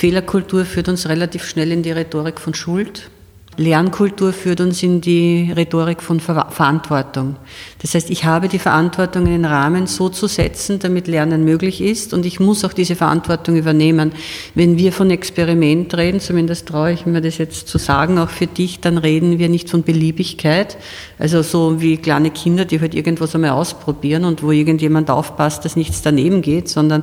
Fehlerkultur 0.00 0.64
führt 0.64 0.88
uns 0.88 1.10
relativ 1.10 1.44
schnell 1.44 1.70
in 1.72 1.82
die 1.82 1.90
Rhetorik 1.90 2.40
von 2.40 2.54
Schuld. 2.54 3.10
Lernkultur 3.58 4.32
führt 4.32 4.62
uns 4.62 4.82
in 4.82 5.02
die 5.02 5.52
Rhetorik 5.54 6.02
von 6.02 6.20
Ver 6.20 6.46
Verantwortung. 6.48 7.36
Das 7.82 7.92
heißt, 7.92 8.08
ich 8.08 8.24
habe 8.24 8.48
die 8.48 8.58
Verantwortung, 8.58 9.26
einen 9.26 9.44
Rahmen 9.44 9.86
so 9.86 10.08
zu 10.08 10.26
setzen, 10.26 10.78
damit 10.78 11.06
Lernen 11.06 11.44
möglich 11.44 11.82
ist 11.82 12.14
und 12.14 12.24
ich 12.24 12.40
muss 12.40 12.64
auch 12.64 12.72
diese 12.72 12.96
Verantwortung 12.96 13.56
übernehmen. 13.56 14.12
Wenn 14.54 14.78
wir 14.78 14.94
von 14.94 15.10
Experiment 15.10 15.94
reden, 15.94 16.20
zumindest 16.20 16.68
traue 16.68 16.92
ich 16.92 17.04
mir 17.04 17.20
das 17.20 17.36
jetzt 17.36 17.68
zu 17.68 17.76
sagen, 17.76 18.18
auch 18.18 18.30
für 18.30 18.46
dich, 18.46 18.80
dann 18.80 18.96
reden 18.96 19.38
wir 19.38 19.50
nicht 19.50 19.68
von 19.68 19.82
Beliebigkeit, 19.82 20.78
also 21.18 21.42
so 21.42 21.82
wie 21.82 21.98
kleine 21.98 22.30
Kinder, 22.30 22.64
die 22.64 22.80
halt 22.80 22.94
irgendwas 22.94 23.34
einmal 23.34 23.50
ausprobieren 23.50 24.24
und 24.24 24.42
wo 24.42 24.50
irgendjemand 24.50 25.10
aufpasst, 25.10 25.66
dass 25.66 25.76
nichts 25.76 26.00
daneben 26.00 26.40
geht, 26.40 26.70
sondern 26.70 27.02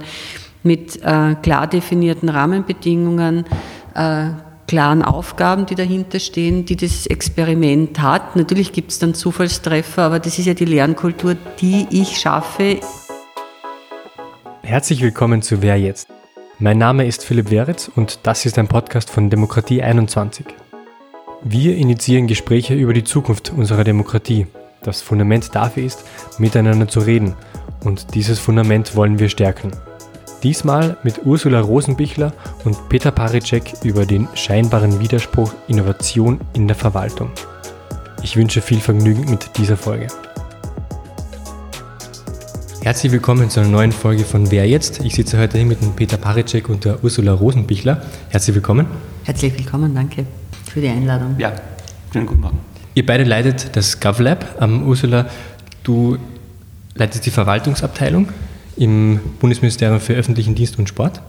mit 0.68 1.02
äh, 1.04 1.36
klar 1.42 1.66
definierten 1.66 2.30
Rahmenbedingungen, 2.30 3.46
äh, 3.96 4.28
klaren 4.68 5.02
Aufgaben, 5.02 5.66
die 5.66 5.76
dahinter 5.76 6.20
stehen, 6.20 6.66
die 6.66 6.76
das 6.76 7.08
Experiment 7.08 8.02
hat. 8.02 8.36
Natürlich 8.36 8.74
gibt 8.74 8.92
es 8.92 9.00
dann 9.00 9.14
Zufallstreffer, 9.14 10.04
aber 10.04 10.20
das 10.20 10.38
ist 10.38 10.46
ja 10.46 10.54
die 10.54 10.66
Lernkultur, 10.66 11.36
die 11.62 11.88
ich 11.90 12.20
schaffe. 12.20 12.82
Herzlich 14.62 15.02
willkommen 15.02 15.42
zu 15.42 15.62
Wer 15.62 15.80
jetzt? 15.80 16.10
Mein 16.60 16.78
Name 16.78 17.06
ist 17.06 17.24
Philipp 17.24 17.50
Weritz 17.50 17.90
und 17.96 18.20
das 18.24 18.46
ist 18.46 18.58
ein 18.60 18.68
Podcast 18.68 19.10
von 19.10 19.30
Demokratie 19.30 19.82
21. 19.82 20.46
Wir 21.44 21.78
initiieren 21.78 22.28
Gespräche 22.28 22.74
über 22.74 22.94
die 22.94 23.04
Zukunft 23.04 23.54
unserer 23.56 23.84
Demokratie. 23.84 24.48
Das 24.84 25.02
Fundament 25.02 25.56
dafür 25.56 25.84
ist, 25.84 26.04
miteinander 26.40 26.88
zu 26.88 27.00
reden 27.00 27.36
und 27.84 28.16
dieses 28.16 28.40
Fundament 28.40 28.96
wollen 28.96 29.20
wir 29.20 29.30
stärken. 29.30 29.72
Diesmal 30.44 30.98
mit 31.02 31.26
Ursula 31.26 31.60
Rosenbichler 31.60 32.32
und 32.64 32.90
Peter 32.90 33.10
Paricek 33.10 33.74
über 33.84 34.06
den 34.06 34.28
scheinbaren 34.36 35.00
Widerspruch 35.00 35.52
Innovation 35.68 36.40
in 36.54 36.68
der 36.68 36.76
Verwaltung. 36.76 37.32
Ich 38.22 38.38
wünsche 38.38 38.62
viel 38.62 38.80
Vergnügen 38.80 39.32
mit 39.32 39.58
dieser 39.58 39.78
Folge. 39.78 40.08
Herzlich 42.84 43.12
willkommen 43.12 43.50
zu 43.50 43.62
einer 43.62 43.70
neuen 43.70 43.92
Folge 43.92 44.24
von 44.26 44.52
Wer 44.52 44.68
jetzt? 44.68 45.04
Ich 45.04 45.16
sitze 45.16 45.40
heute 45.40 45.58
hier 45.58 45.66
mit 45.66 45.82
dem 45.82 45.94
Peter 45.96 46.18
Paricek 46.18 46.70
und 46.70 46.86
der 46.86 47.04
Ursula 47.04 47.34
Rosenbichler. 47.34 48.04
Herzlich 48.30 48.56
willkommen. 48.56 48.86
Herzlich 49.24 49.58
willkommen, 49.58 49.96
danke 49.96 50.24
für 50.72 50.82
die 50.82 50.90
Einladung. 50.90 51.36
Ja, 51.40 51.54
schönen 52.14 52.28
guten 52.28 52.42
Morgen. 52.42 52.60
Ihr 52.94 53.06
beide 53.08 53.24
leitet 53.24 53.76
das 53.76 54.00
GovLab. 54.00 54.62
Ursula, 54.86 55.26
du 55.84 56.18
leitest 56.94 57.26
die 57.26 57.32
Verwaltungsabteilung 57.32 58.28
im 58.78 59.20
Bundesministerium 59.40 60.00
für 60.00 60.14
öffentlichen 60.14 60.56
Dienst 60.56 60.78
und 60.80 60.88
Sport. 60.88 61.22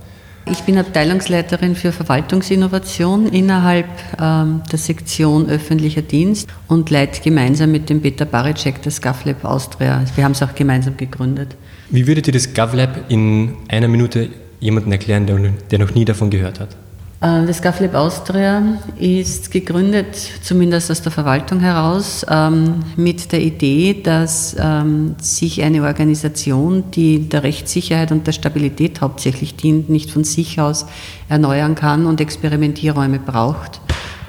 Ich 0.51 0.61
bin 0.63 0.79
Abteilungsleiterin 0.79 1.75
für 1.75 1.93
Verwaltungsinnovation 1.93 3.27
innerhalb 3.27 3.87
ähm, 4.19 4.63
der 4.71 4.79
Sektion 4.79 5.49
öffentlicher 5.49 6.01
Dienst 6.01 6.49
und 6.69 6.89
leite 6.89 7.21
gemeinsam 7.21 7.71
mit 7.71 7.91
dem 7.91 8.01
Peter 8.01 8.25
Baricek 8.25 8.81
das 8.83 9.03
GovLab 9.03 9.45
Austria. 9.45 10.03
Wir 10.15 10.25
haben 10.25 10.33
es 10.33 10.43
auch 10.43 10.55
gemeinsam 10.55 10.97
gegründet. 10.97 11.55
Wie 11.91 12.07
würdet 12.07 12.29
ihr 12.29 12.33
das 12.33 12.55
GovLab 12.55 13.11
in 13.11 13.57
einer 13.69 13.89
Minute 13.89 14.31
jemandem 14.61 14.93
erklären, 14.93 15.27
der, 15.27 15.39
der 15.71 15.79
noch 15.79 15.95
nie 15.95 16.07
davon 16.07 16.31
gehört 16.31 16.61
hat? 16.61 16.77
Äh, 17.21 17.47
das 17.47 17.63
GovLab 17.63 17.95
Austria 17.95 18.63
ist 18.99 19.51
gegründet, 19.51 20.17
zumindest 20.43 20.91
aus 20.91 21.03
der 21.03 21.11
Verwaltung 21.11 21.61
heraus, 21.61 22.25
ähm, 22.29 22.85
mit 22.97 23.33
der 23.33 23.43
Idee, 23.43 24.01
dass 24.03 24.57
ähm, 24.59 25.17
sich 25.21 25.63
eine 25.63 25.83
Organisation, 25.83 26.85
die 26.93 27.29
der 27.29 27.43
Rechtssicherheit 27.43 28.13
und 28.13 28.27
der 28.27 28.33
Stabilität 28.33 29.01
hauptsächlich 29.01 29.57
dient, 29.57 29.89
nicht 29.89 30.11
von 30.11 30.23
sich 30.23 30.61
aus 30.61 30.87
erneuern 31.29 31.75
kann 31.75 32.07
und 32.07 32.21
Experimentierräume 32.21 33.19
braucht 33.19 33.81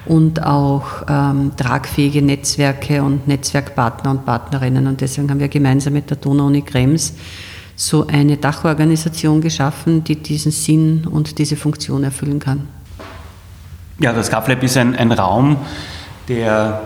und 0.08 0.44
auch 0.44 1.04
ähm, 1.08 1.52
tragfähige 1.56 2.24
Netzwerke 2.24 3.04
und 3.04 3.28
Netzwerkpartner 3.28 4.10
und 4.10 4.26
Partnerinnen. 4.26 4.88
Und 4.88 5.02
deswegen 5.02 5.30
haben 5.30 5.40
wir 5.40 5.50
gemeinsam 5.50 5.94
mit 5.94 6.10
der 6.10 6.18
Donau-Uni 6.18 6.64
Krems 6.64 7.14
so 7.76 8.08
eine 8.08 8.38
Dachorganisation 8.38 9.40
geschaffen, 9.40 10.04
die 10.04 10.16
diesen 10.16 10.52
Sinn 10.52 11.06
und 11.06 11.38
diese 11.38 11.56
Funktion 11.56 12.04
erfüllen 12.04 12.40
kann. 12.40 12.68
Ja, 14.00 14.14
das 14.14 14.32
GovLab 14.32 14.64
ist 14.64 14.78
ein, 14.78 14.96
ein 14.96 15.12
Raum, 15.12 15.58
der 16.28 16.82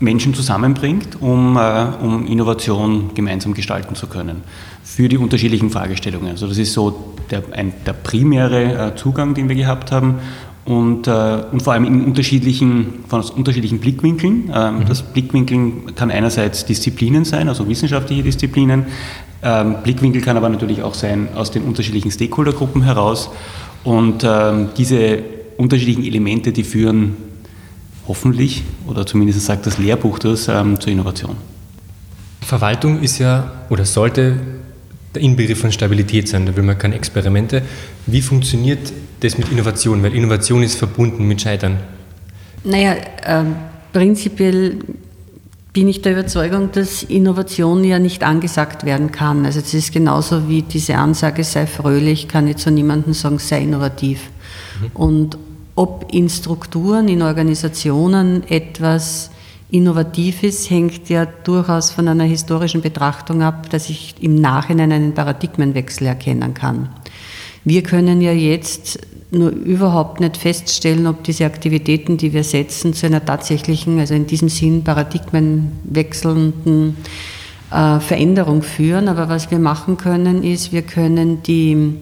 Menschen 0.00 0.34
zusammenbringt, 0.34 1.20
um, 1.20 1.56
äh, 1.56 1.86
um 2.00 2.26
Innovation 2.26 3.10
gemeinsam 3.14 3.54
gestalten 3.54 3.94
zu 3.94 4.06
können 4.06 4.42
für 4.82 5.08
die 5.08 5.18
unterschiedlichen 5.18 5.70
Fragestellungen. 5.70 6.30
Also 6.30 6.46
das 6.48 6.58
ist 6.58 6.72
so 6.72 7.14
der, 7.30 7.42
ein, 7.52 7.72
der 7.86 7.92
primäre 7.92 8.92
äh, 8.92 8.96
Zugang, 8.96 9.34
den 9.34 9.48
wir 9.48 9.56
gehabt 9.56 9.92
haben 9.92 10.16
und, 10.64 11.06
äh, 11.06 11.42
und 11.52 11.62
vor 11.62 11.74
allem 11.74 11.84
in 11.84 12.04
unterschiedlichen, 12.04 13.04
von 13.08 13.22
unterschiedlichen 13.22 13.80
Blickwinkeln. 13.80 14.50
Ähm, 14.54 14.78
mhm. 14.80 14.84
Das 14.86 15.02
Blickwinkeln 15.02 15.94
kann 15.94 16.10
einerseits 16.10 16.64
Disziplinen 16.64 17.24
sein, 17.24 17.48
also 17.48 17.68
wissenschaftliche 17.68 18.22
Disziplinen. 18.22 18.86
Ähm, 19.42 19.76
Blickwinkel 19.82 20.22
kann 20.22 20.36
aber 20.36 20.48
natürlich 20.48 20.82
auch 20.82 20.94
sein 20.94 21.28
aus 21.34 21.50
den 21.50 21.62
unterschiedlichen 21.62 22.10
Stakeholdergruppen 22.10 22.82
heraus. 22.82 23.30
Und 23.84 24.24
ähm, 24.24 24.70
diese 24.76 25.37
unterschiedlichen 25.58 26.04
Elemente, 26.04 26.52
die 26.52 26.64
führen 26.64 27.16
hoffentlich, 28.06 28.62
oder 28.86 29.04
zumindest 29.04 29.44
sagt 29.44 29.66
das 29.66 29.76
Lehrbuch 29.78 30.18
das, 30.18 30.48
ähm, 30.48 30.80
zur 30.80 30.90
Innovation. 30.90 31.36
Verwaltung 32.40 33.02
ist 33.02 33.18
ja 33.18 33.52
oder 33.68 33.84
sollte 33.84 34.40
der 35.14 35.22
Inbegriff 35.22 35.60
von 35.60 35.72
Stabilität 35.72 36.28
sein. 36.28 36.46
Da 36.46 36.56
will 36.56 36.62
man 36.62 36.78
keine 36.78 36.94
Experimente. 36.94 37.62
Wie 38.06 38.22
funktioniert 38.22 38.92
das 39.20 39.36
mit 39.36 39.50
Innovation? 39.50 40.02
Weil 40.02 40.14
Innovation 40.14 40.62
ist 40.62 40.76
verbunden 40.76 41.26
mit 41.26 41.42
Scheitern. 41.42 41.78
Naja, 42.64 42.94
äh, 43.24 43.44
prinzipiell 43.92 44.78
bin 45.72 45.88
ich 45.88 46.02
der 46.02 46.12
Überzeugung, 46.12 46.72
dass 46.72 47.02
Innovation 47.02 47.84
ja 47.84 47.98
nicht 47.98 48.22
angesagt 48.22 48.84
werden 48.84 49.12
kann. 49.12 49.44
Also 49.44 49.60
es 49.60 49.74
ist 49.74 49.92
genauso 49.92 50.48
wie 50.48 50.62
diese 50.62 50.96
Ansage, 50.96 51.44
sei 51.44 51.66
fröhlich, 51.66 52.28
kann 52.28 52.48
ich 52.48 52.56
zu 52.56 52.70
niemandem 52.70 53.12
sagen, 53.12 53.38
sei 53.38 53.62
innovativ. 53.62 54.30
Mhm. 54.80 54.86
Und 54.94 55.38
ob 55.78 56.06
in 56.10 56.28
Strukturen, 56.28 57.06
in 57.06 57.22
Organisationen 57.22 58.42
etwas 58.48 59.30
Innovatives 59.70 60.68
hängt 60.68 61.08
ja 61.08 61.24
durchaus 61.24 61.92
von 61.92 62.08
einer 62.08 62.24
historischen 62.24 62.80
Betrachtung 62.80 63.42
ab, 63.42 63.70
dass 63.70 63.88
ich 63.88 64.16
im 64.20 64.34
Nachhinein 64.34 64.90
einen 64.90 65.14
Paradigmenwechsel 65.14 66.08
erkennen 66.08 66.54
kann. 66.54 66.88
Wir 67.64 67.84
können 67.84 68.20
ja 68.20 68.32
jetzt 68.32 68.98
nur 69.30 69.50
überhaupt 69.50 70.18
nicht 70.18 70.36
feststellen, 70.36 71.06
ob 71.06 71.22
diese 71.22 71.44
Aktivitäten, 71.44 72.16
die 72.16 72.32
wir 72.32 72.42
setzen, 72.42 72.92
zu 72.92 73.06
einer 73.06 73.24
tatsächlichen, 73.24 74.00
also 74.00 74.14
in 74.14 74.26
diesem 74.26 74.48
Sinn 74.48 74.82
paradigmenwechselnden 74.82 76.96
äh, 77.70 78.00
Veränderung 78.00 78.62
führen. 78.62 79.06
Aber 79.06 79.28
was 79.28 79.52
wir 79.52 79.60
machen 79.60 79.96
können, 79.96 80.42
ist, 80.42 80.72
wir 80.72 80.82
können 80.82 81.40
die 81.44 82.00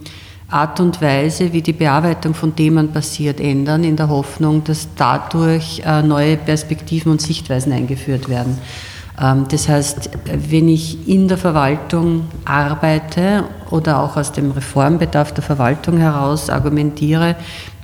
Art 0.48 0.78
und 0.78 1.02
Weise, 1.02 1.52
wie 1.52 1.62
die 1.62 1.72
Bearbeitung 1.72 2.34
von 2.34 2.54
Themen 2.54 2.92
passiert, 2.92 3.40
ändern, 3.40 3.82
in 3.82 3.96
der 3.96 4.08
Hoffnung, 4.08 4.62
dass 4.62 4.88
dadurch 4.96 5.82
äh, 5.84 6.02
neue 6.02 6.36
Perspektiven 6.36 7.10
und 7.10 7.20
Sichtweisen 7.20 7.72
eingeführt 7.72 8.28
werden. 8.28 8.58
Ähm, 9.20 9.46
das 9.50 9.68
heißt, 9.68 10.10
wenn 10.48 10.68
ich 10.68 11.08
in 11.08 11.26
der 11.26 11.38
Verwaltung 11.38 12.26
arbeite 12.44 13.44
oder 13.70 14.00
auch 14.02 14.16
aus 14.16 14.30
dem 14.32 14.52
Reformbedarf 14.52 15.32
der 15.32 15.42
Verwaltung 15.42 15.98
heraus 15.98 16.48
argumentiere, 16.48 17.34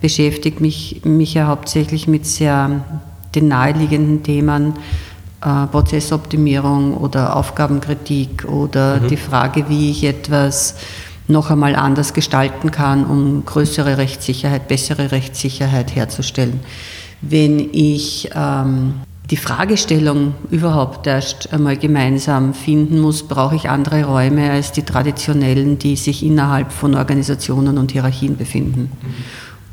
beschäftigt 0.00 0.60
mich, 0.60 1.00
mich 1.04 1.34
ja 1.34 1.48
hauptsächlich 1.48 2.06
mit 2.06 2.26
sehr 2.26 2.82
den 3.34 3.48
naheliegenden 3.48 4.22
Themen 4.22 4.74
äh, 5.40 5.66
Prozessoptimierung 5.66 6.96
oder 6.96 7.34
Aufgabenkritik 7.34 8.44
oder 8.44 9.00
mhm. 9.00 9.08
die 9.08 9.16
Frage, 9.16 9.68
wie 9.68 9.90
ich 9.90 10.04
etwas 10.04 10.76
noch 11.32 11.50
einmal 11.50 11.74
anders 11.74 12.14
gestalten 12.14 12.70
kann, 12.70 13.04
um 13.04 13.44
größere 13.44 13.98
Rechtssicherheit, 13.98 14.68
bessere 14.68 15.10
Rechtssicherheit 15.10 15.94
herzustellen. 15.96 16.60
Wenn 17.20 17.70
ich 17.72 18.30
ähm, 18.34 18.94
die 19.30 19.36
Fragestellung 19.36 20.34
überhaupt 20.50 21.06
erst 21.06 21.52
einmal 21.52 21.76
gemeinsam 21.76 22.52
finden 22.52 23.00
muss, 23.00 23.22
brauche 23.22 23.56
ich 23.56 23.70
andere 23.70 24.04
Räume 24.04 24.50
als 24.50 24.72
die 24.72 24.82
traditionellen, 24.82 25.78
die 25.78 25.96
sich 25.96 26.22
innerhalb 26.22 26.70
von 26.70 26.94
Organisationen 26.94 27.78
und 27.78 27.92
Hierarchien 27.92 28.36
befinden. 28.36 28.90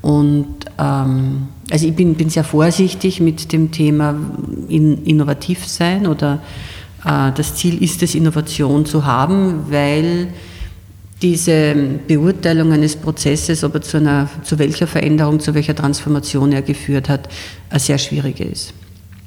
Und 0.01 0.65
ähm, 0.77 1.47
also 1.69 1.87
ich 1.87 1.95
bin, 1.95 2.15
bin, 2.15 2.29
sehr 2.29 2.45
vorsichtig 2.45 3.19
mit 3.19 3.51
dem 3.51 3.71
Thema 3.71 4.15
in, 4.69 5.03
innovativ 5.03 5.67
sein 5.67 6.07
oder 6.07 6.39
äh, 7.03 7.31
das 7.35 7.55
Ziel 7.55 7.83
ist 7.83 8.01
es, 8.01 8.15
Innovation 8.15 8.85
zu 8.85 9.05
haben, 9.05 9.65
weil 9.69 10.29
diese 11.21 11.75
Beurteilung 12.07 12.71
eines 12.71 12.95
Prozesses, 12.95 13.63
ob 13.63 13.75
er 13.75 13.81
zu, 13.81 13.97
einer, 13.97 14.29
zu 14.43 14.57
welcher 14.57 14.87
Veränderung, 14.87 15.39
zu 15.39 15.53
welcher 15.53 15.75
Transformation 15.75 16.51
er 16.51 16.61
geführt 16.61 17.09
hat, 17.09 17.27
eine 17.69 17.79
sehr 17.79 17.97
schwierige 17.97 18.45
ist. 18.45 18.73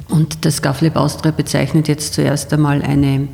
Und 0.09 0.44
das 0.44 0.62
GovLab 0.62 0.97
Austria 0.97 1.33
bezeichnet 1.33 1.89
jetzt 1.89 2.15
zuerst 2.15 2.53
einmal 2.53 2.83
eine, 2.83 3.29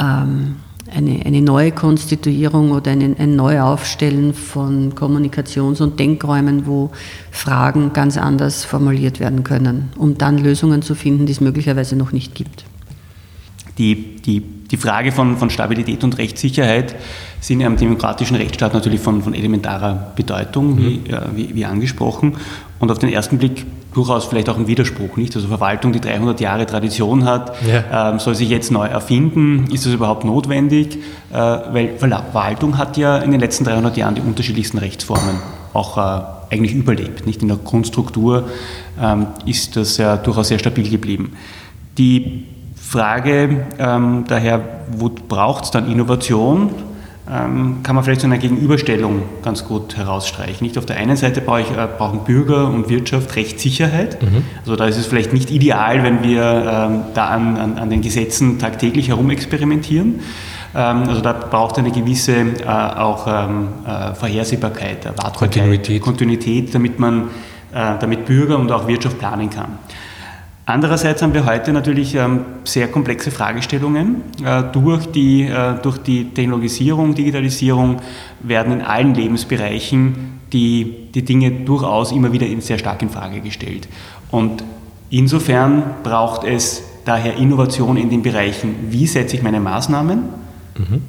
ähm, 0.00 0.56
eine, 0.90 1.24
eine 1.24 1.40
neue 1.40 1.72
Konstituierung 1.72 2.70
oder 2.70 2.92
ein, 2.92 3.16
ein 3.18 3.36
Neuaufstellen 3.36 4.34
von 4.34 4.94
Kommunikations- 4.94 5.80
und 5.80 5.98
Denkräumen, 5.98 6.66
wo 6.66 6.90
Fragen 7.30 7.92
ganz 7.92 8.16
anders 8.16 8.64
formuliert 8.64 9.20
werden 9.20 9.44
können, 9.44 9.90
um 9.96 10.16
dann 10.16 10.38
Lösungen 10.38 10.82
zu 10.82 10.94
finden, 10.94 11.26
die 11.26 11.32
es 11.32 11.40
möglicherweise 11.40 11.96
noch 11.96 12.12
nicht 12.12 12.34
gibt. 12.34 12.64
Die, 13.78 14.16
die, 14.16 14.40
die 14.74 14.80
Frage 14.80 15.12
von, 15.12 15.36
von 15.36 15.50
Stabilität 15.50 16.02
und 16.02 16.18
Rechtssicherheit 16.18 16.96
sind 17.40 17.60
ja 17.60 17.68
im 17.68 17.76
demokratischen 17.76 18.34
Rechtsstaat 18.34 18.74
natürlich 18.74 19.00
von, 19.00 19.22
von 19.22 19.32
elementarer 19.32 20.12
Bedeutung, 20.16 20.78
wie, 20.78 20.98
mhm. 20.98 21.36
wie, 21.36 21.54
wie 21.54 21.64
angesprochen. 21.64 22.38
Und 22.80 22.90
auf 22.90 22.98
den 22.98 23.12
ersten 23.12 23.38
Blick 23.38 23.64
durchaus 23.94 24.24
vielleicht 24.24 24.48
auch 24.48 24.56
ein 24.56 24.66
Widerspruch, 24.66 25.16
nicht? 25.16 25.36
Also 25.36 25.46
Verwaltung, 25.46 25.92
die 25.92 26.00
300 26.00 26.40
Jahre 26.40 26.66
Tradition 26.66 27.24
hat, 27.24 27.54
ja. 27.64 28.10
ähm, 28.10 28.18
soll 28.18 28.34
sich 28.34 28.48
jetzt 28.48 28.72
neu 28.72 28.86
erfinden. 28.88 29.68
Ist 29.72 29.86
das 29.86 29.92
überhaupt 29.92 30.24
notwendig? 30.24 30.96
Äh, 31.32 31.36
weil 31.36 31.96
Verwaltung 31.96 32.76
hat 32.76 32.96
ja 32.96 33.18
in 33.18 33.30
den 33.30 33.38
letzten 33.38 33.62
300 33.62 33.96
Jahren 33.96 34.16
die 34.16 34.22
unterschiedlichsten 34.22 34.78
Rechtsformen 34.78 35.36
auch 35.72 35.98
äh, 35.98 36.52
eigentlich 36.52 36.74
überlebt. 36.74 37.26
Nicht 37.26 37.42
in 37.42 37.48
der 37.48 37.58
Grundstruktur 37.58 38.48
ähm, 39.00 39.28
ist 39.46 39.76
das 39.76 39.98
ja 39.98 40.16
durchaus 40.16 40.48
sehr 40.48 40.58
stabil 40.58 40.90
geblieben. 40.90 41.34
Die 41.96 42.46
Frage 42.94 43.66
ähm, 43.80 44.24
daher, 44.28 44.60
wo 44.96 45.08
braucht 45.08 45.64
es 45.64 45.70
dann 45.72 45.90
Innovation? 45.90 46.70
Ähm, 47.28 47.78
kann 47.82 47.96
man 47.96 48.04
vielleicht 48.04 48.20
so 48.20 48.28
eine 48.28 48.38
Gegenüberstellung 48.38 49.22
ganz 49.42 49.64
gut 49.64 49.96
herausstreichen. 49.96 50.64
Nicht 50.64 50.78
auf 50.78 50.86
der 50.86 50.98
einen 50.98 51.16
Seite 51.16 51.40
brauche 51.40 51.62
ich, 51.62 51.70
äh, 51.70 51.88
brauchen 51.98 52.20
Bürger 52.20 52.68
und 52.68 52.88
Wirtschaft 52.88 53.34
Rechtssicherheit. 53.34 54.22
Mhm. 54.22 54.44
Also 54.60 54.76
da 54.76 54.84
ist 54.84 54.96
es 54.96 55.06
vielleicht 55.06 55.32
nicht 55.32 55.50
ideal, 55.50 56.04
wenn 56.04 56.22
wir 56.22 56.42
ähm, 56.42 57.00
da 57.14 57.28
an, 57.30 57.56
an, 57.56 57.78
an, 57.78 57.90
den 57.90 58.00
Gesetzen 58.00 58.60
tagtäglich 58.60 59.08
herumexperimentieren. 59.08 60.20
Ähm, 60.76 61.08
also 61.08 61.20
da 61.20 61.32
braucht 61.32 61.76
eine 61.78 61.90
gewisse 61.90 62.36
äh, 62.36 62.66
auch 62.68 63.26
ähm, 63.26 63.68
äh, 63.84 64.14
Vorhersehbarkeit, 64.14 65.04
Erwartbarkeit, 65.04 65.38
Kontinuität. 65.38 66.00
Kontinuität, 66.00 66.74
damit 66.74 67.00
man, 67.00 67.22
äh, 67.72 67.98
damit 67.98 68.26
Bürger 68.26 68.56
und 68.56 68.70
auch 68.70 68.86
Wirtschaft 68.86 69.18
planen 69.18 69.50
kann. 69.50 69.78
Andererseits 70.66 71.20
haben 71.20 71.34
wir 71.34 71.44
heute 71.44 71.72
natürlich 71.72 72.14
ähm, 72.14 72.40
sehr 72.64 72.88
komplexe 72.88 73.30
Fragestellungen. 73.30 74.22
Äh, 74.42 74.62
durch, 74.72 75.06
die, 75.06 75.42
äh, 75.42 75.74
durch 75.82 75.98
die 75.98 76.30
Technologisierung, 76.30 77.14
Digitalisierung 77.14 77.98
werden 78.40 78.72
in 78.72 78.82
allen 78.82 79.14
Lebensbereichen 79.14 80.40
die, 80.52 81.10
die 81.14 81.22
Dinge 81.22 81.50
durchaus 81.50 82.12
immer 82.12 82.32
wieder 82.32 82.46
sehr 82.60 82.78
stark 82.78 83.02
in 83.02 83.10
Frage 83.10 83.40
gestellt. 83.40 83.88
Und 84.30 84.64
insofern 85.10 85.82
braucht 86.02 86.44
es 86.44 86.82
daher 87.04 87.36
Innovation 87.36 87.98
in 87.98 88.08
den 88.08 88.22
Bereichen, 88.22 88.74
wie 88.88 89.06
setze 89.06 89.36
ich 89.36 89.42
meine 89.42 89.60
Maßnahmen, 89.60 90.18
mhm. 90.78 91.02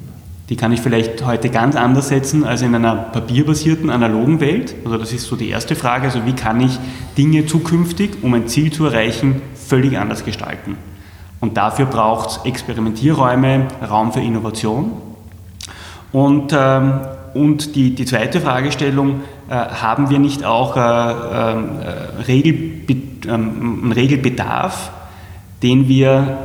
Die 0.48 0.56
kann 0.56 0.70
ich 0.70 0.80
vielleicht 0.80 1.24
heute 1.26 1.48
ganz 1.48 1.74
anders 1.74 2.08
setzen 2.08 2.44
als 2.44 2.62
in 2.62 2.74
einer 2.74 2.94
papierbasierten, 2.94 3.90
analogen 3.90 4.40
Welt. 4.40 4.76
Also 4.84 4.96
das 4.96 5.12
ist 5.12 5.26
so 5.26 5.34
die 5.34 5.48
erste 5.48 5.74
Frage. 5.74 6.04
Also 6.04 6.24
wie 6.24 6.34
kann 6.34 6.60
ich 6.60 6.78
Dinge 7.18 7.46
zukünftig, 7.46 8.18
um 8.22 8.32
ein 8.34 8.46
Ziel 8.46 8.72
zu 8.72 8.86
erreichen, 8.86 9.42
völlig 9.54 9.98
anders 9.98 10.24
gestalten? 10.24 10.76
Und 11.40 11.56
dafür 11.56 11.86
braucht 11.86 12.30
es 12.30 12.40
Experimentierräume, 12.44 13.66
Raum 13.88 14.12
für 14.12 14.20
Innovation. 14.20 14.92
Und, 16.12 16.54
ähm, 16.56 17.00
und 17.34 17.74
die, 17.74 17.94
die 17.94 18.04
zweite 18.04 18.40
Fragestellung, 18.40 19.22
äh, 19.48 19.54
haben 19.54 20.10
wir 20.10 20.18
nicht 20.18 20.44
auch 20.44 20.76
äh, 20.76 20.80
ähm, 20.80 21.68
äh, 21.80 22.22
Regelbe 22.22 22.94
ähm, 23.28 23.80
einen 23.82 23.92
Regelbedarf, 23.92 24.90
den 25.62 25.88
wir 25.88 26.38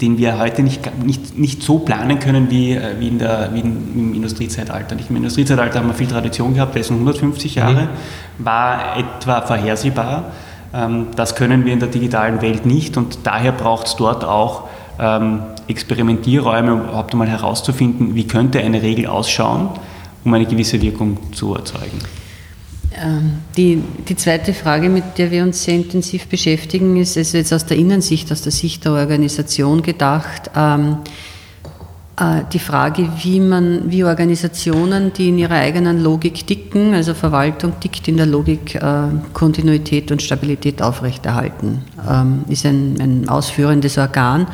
den 0.00 0.18
wir 0.18 0.38
heute 0.38 0.62
nicht, 0.62 1.04
nicht, 1.04 1.38
nicht 1.38 1.62
so 1.62 1.78
planen 1.78 2.18
können 2.18 2.50
wie, 2.50 2.72
äh, 2.72 2.98
wie, 2.98 3.08
in 3.08 3.18
der, 3.18 3.50
wie 3.52 3.60
im 3.60 4.14
Industriezeitalter. 4.14 4.96
Nicht 4.96 5.10
Im 5.10 5.16
Industriezeitalter 5.16 5.78
haben 5.78 5.88
wir 5.88 5.94
viel 5.94 6.08
Tradition 6.08 6.54
gehabt, 6.54 6.76
das 6.76 6.88
sind 6.88 6.96
150 6.96 7.54
Jahre, 7.54 7.82
mhm. 7.82 8.44
war 8.44 8.96
etwa 8.96 9.42
vorhersehbar. 9.42 10.32
Ähm, 10.72 11.08
das 11.14 11.36
können 11.36 11.64
wir 11.64 11.72
in 11.72 11.80
der 11.80 11.88
digitalen 11.88 12.42
Welt 12.42 12.66
nicht 12.66 12.96
und 12.96 13.18
daher 13.24 13.52
braucht 13.52 13.86
es 13.86 13.96
dort 13.96 14.24
auch 14.24 14.64
ähm, 14.98 15.42
Experimentierräume, 15.68 16.74
um 16.74 16.80
überhaupt 16.82 17.12
einmal 17.12 17.28
herauszufinden, 17.28 18.14
wie 18.14 18.26
könnte 18.26 18.60
eine 18.60 18.82
Regel 18.82 19.06
ausschauen, 19.06 19.70
um 20.24 20.34
eine 20.34 20.46
gewisse 20.46 20.80
Wirkung 20.82 21.32
zu 21.32 21.54
erzeugen. 21.54 21.98
Ähm, 22.96 23.38
die, 23.56 23.82
die 24.08 24.16
zweite 24.16 24.54
Frage, 24.54 24.88
mit 24.88 25.18
der 25.18 25.30
wir 25.30 25.42
uns 25.42 25.64
sehr 25.64 25.74
intensiv 25.74 26.26
beschäftigen, 26.26 26.96
ist 26.96 27.16
also 27.16 27.38
jetzt 27.38 27.52
aus 27.52 27.66
der 27.66 27.76
Innensicht, 27.76 28.30
aus 28.30 28.42
der 28.42 28.52
Sicht 28.52 28.84
der 28.84 28.92
Organisation 28.92 29.82
gedacht. 29.82 30.50
Ähm, 30.54 30.98
äh, 32.16 32.42
die 32.52 32.60
Frage, 32.60 33.08
wie 33.22 33.40
man, 33.40 33.90
wie 33.90 34.04
Organisationen, 34.04 35.12
die 35.12 35.30
in 35.30 35.38
ihrer 35.38 35.56
eigenen 35.56 36.02
Logik 36.02 36.46
dicken, 36.46 36.94
also 36.94 37.14
Verwaltung 37.14 37.72
tickt 37.80 38.06
in 38.06 38.16
der 38.16 38.26
Logik 38.26 38.76
äh, 38.76 39.08
Kontinuität 39.32 40.12
und 40.12 40.22
Stabilität 40.22 40.80
aufrechterhalten, 40.80 41.82
ähm, 42.08 42.44
ist 42.48 42.64
ein, 42.64 43.00
ein 43.00 43.28
ausführendes 43.28 43.98
Organ 43.98 44.46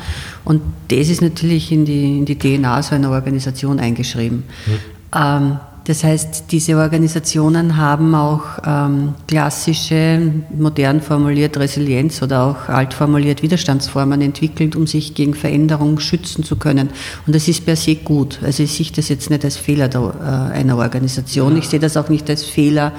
und 0.43 0.61
das 0.87 1.09
ist 1.09 1.21
natürlich 1.21 1.71
in 1.71 1.85
die, 1.85 2.17
in 2.17 2.25
die 2.25 2.37
DNA 2.37 2.81
so 2.81 2.95
einer 2.95 3.11
Organisation 3.11 3.79
eingeschrieben. 3.79 4.43
Mhm. 4.65 4.71
Ähm, 5.15 5.59
das 5.85 6.03
heißt, 6.03 6.45
diese 6.51 6.77
Organisationen 6.77 7.75
haben 7.75 8.13
auch 8.13 8.43
ähm, 8.63 9.15
klassische, 9.27 10.21
modern 10.55 11.01
formuliert 11.01 11.57
Resilienz 11.57 12.21
oder 12.21 12.43
auch 12.43 12.69
alt 12.69 12.93
formuliert 12.93 13.41
Widerstandsformen 13.41 14.21
entwickelt, 14.21 14.75
um 14.75 14.85
sich 14.85 15.15
gegen 15.15 15.33
Veränderung 15.33 15.99
schützen 15.99 16.43
zu 16.43 16.55
können. 16.55 16.89
Und 17.25 17.35
das 17.35 17.47
ist 17.47 17.65
per 17.65 17.75
se 17.75 17.95
gut. 17.95 18.39
Also 18.43 18.61
ich 18.61 18.73
sehe 18.73 18.91
das 18.95 19.09
jetzt 19.09 19.31
nicht 19.31 19.43
als 19.43 19.57
Fehler 19.57 19.87
der, 19.87 20.13
äh, 20.53 20.59
einer 20.59 20.77
Organisation. 20.77 21.57
Ich 21.57 21.67
sehe 21.67 21.79
das 21.79 21.97
auch 21.97 22.09
nicht 22.09 22.29
als 22.29 22.43
Fehler 22.43 22.91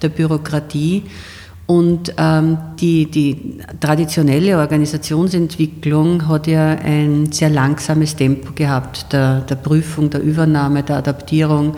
der 0.00 0.08
Bürokratie. 0.08 1.02
Und 1.66 2.14
ähm, 2.18 2.58
die, 2.80 3.10
die 3.10 3.58
traditionelle 3.78 4.58
Organisationsentwicklung 4.58 6.28
hat 6.28 6.46
ja 6.46 6.70
ein 6.70 7.30
sehr 7.30 7.50
langsames 7.50 8.16
Tempo 8.16 8.52
gehabt, 8.54 9.12
der, 9.12 9.40
der 9.42 9.54
Prüfung, 9.54 10.10
der 10.10 10.22
Übernahme, 10.22 10.82
der 10.82 10.96
Adaptierung 10.96 11.74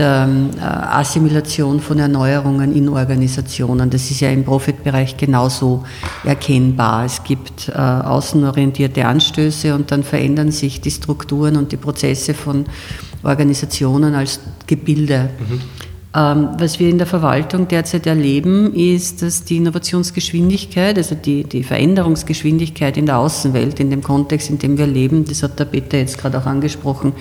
der 0.00 0.28
äh, 0.56 0.60
Assimilation 0.60 1.78
von 1.78 1.98
Erneuerungen 1.98 2.74
in 2.74 2.88
Organisationen. 2.88 3.90
Das 3.90 4.10
ist 4.10 4.20
ja 4.20 4.30
im 4.30 4.44
Profitbereich 4.44 5.16
genauso 5.16 5.84
erkennbar. 6.24 7.04
Es 7.04 7.22
gibt 7.22 7.68
äh, 7.68 7.72
außenorientierte 7.72 9.04
Anstöße 9.04 9.74
und 9.74 9.92
dann 9.92 10.02
verändern 10.02 10.50
sich 10.50 10.80
die 10.80 10.90
Strukturen 10.90 11.56
und 11.56 11.70
die 11.70 11.76
Prozesse 11.76 12.34
von 12.34 12.64
Organisationen 13.22 14.14
als 14.14 14.40
Gebilde. 14.66 15.28
Mhm. 15.38 15.60
Ähm, 16.12 16.48
was 16.58 16.80
wir 16.80 16.90
in 16.90 16.98
der 16.98 17.06
Verwaltung 17.06 17.68
derzeit 17.68 18.04
erleben, 18.04 18.74
ist, 18.74 19.22
dass 19.22 19.44
die 19.44 19.58
Innovationsgeschwindigkeit, 19.58 20.98
also 20.98 21.14
die, 21.14 21.44
die 21.44 21.62
Veränderungsgeschwindigkeit 21.62 22.96
in 22.96 23.06
der 23.06 23.18
Außenwelt, 23.18 23.78
in 23.78 23.90
dem 23.90 24.02
Kontext, 24.02 24.50
in 24.50 24.58
dem 24.58 24.76
wir 24.76 24.88
leben, 24.88 25.24
das 25.24 25.44
hat 25.44 25.60
der 25.60 25.66
Peter 25.66 25.98
jetzt 25.98 26.18
gerade 26.18 26.38
auch 26.38 26.46
angesprochen, 26.46 27.12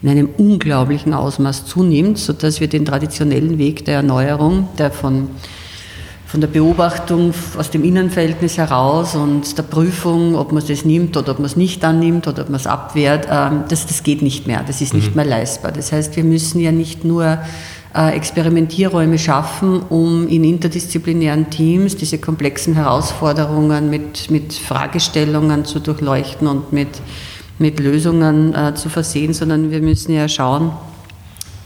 in 0.00 0.08
einem 0.08 0.30
unglaublichen 0.38 1.12
Ausmaß 1.12 1.66
zunimmt, 1.66 2.16
sodass 2.16 2.58
wir 2.58 2.68
den 2.68 2.86
traditionellen 2.86 3.58
Weg 3.58 3.84
der 3.84 3.96
Erneuerung, 3.96 4.68
der 4.78 4.92
von 4.92 5.28
von 6.28 6.42
der 6.42 6.48
Beobachtung 6.48 7.32
aus 7.56 7.70
dem 7.70 7.82
Innenverhältnis 7.82 8.58
heraus 8.58 9.14
und 9.14 9.56
der 9.56 9.62
Prüfung, 9.62 10.36
ob 10.36 10.52
man 10.52 10.62
es 10.62 10.84
nimmt 10.84 11.16
oder 11.16 11.32
ob 11.32 11.38
man 11.38 11.46
es 11.46 11.56
nicht 11.56 11.82
annimmt 11.86 12.28
oder 12.28 12.42
ob 12.42 12.50
man 12.50 12.60
es 12.60 12.66
abwehrt, 12.66 13.26
ähm, 13.30 13.64
das, 13.70 13.86
das 13.86 14.02
geht 14.02 14.20
nicht 14.20 14.46
mehr, 14.46 14.62
das 14.66 14.82
ist 14.82 14.92
nicht 14.92 15.12
mhm. 15.12 15.16
mehr 15.16 15.24
leistbar. 15.24 15.72
Das 15.72 15.90
heißt, 15.90 16.16
wir 16.16 16.24
müssen 16.24 16.60
ja 16.60 16.70
nicht 16.70 17.02
nur 17.02 17.38
Experimentierräume 17.94 19.18
schaffen, 19.18 19.80
um 19.88 20.28
in 20.28 20.44
interdisziplinären 20.44 21.48
Teams 21.48 21.96
diese 21.96 22.18
komplexen 22.18 22.74
Herausforderungen 22.74 23.88
mit, 23.88 24.30
mit 24.30 24.52
Fragestellungen 24.52 25.64
zu 25.64 25.80
durchleuchten 25.80 26.46
und 26.46 26.72
mit, 26.72 27.00
mit 27.58 27.80
Lösungen 27.80 28.54
äh, 28.54 28.74
zu 28.74 28.90
versehen, 28.90 29.32
sondern 29.32 29.70
wir 29.70 29.80
müssen 29.80 30.12
ja 30.12 30.28
schauen, 30.28 30.70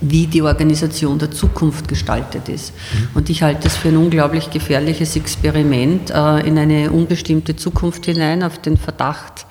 wie 0.00 0.26
die 0.26 0.43
Organisation 0.43 1.19
der 1.19 1.31
Zukunft 1.31 1.88
gestaltet 1.88 2.49
ist. 2.49 2.73
Mhm. 2.73 3.09
Und 3.14 3.31
ich 3.31 3.43
halte 3.43 3.69
es 3.69 3.76
für 3.76 3.88
ein 3.88 3.97
unglaublich 3.97 4.50
gefährliches 4.50 5.17
Experiment 5.17 6.11
äh, 6.11 6.47
in 6.47 6.59
eine 6.59 6.91
unbestimmte 6.91 7.57
Zukunft 7.57 8.07
hinein, 8.07 8.43
auf 8.43 8.59
den 8.59 8.76
Verdacht, 8.76 9.47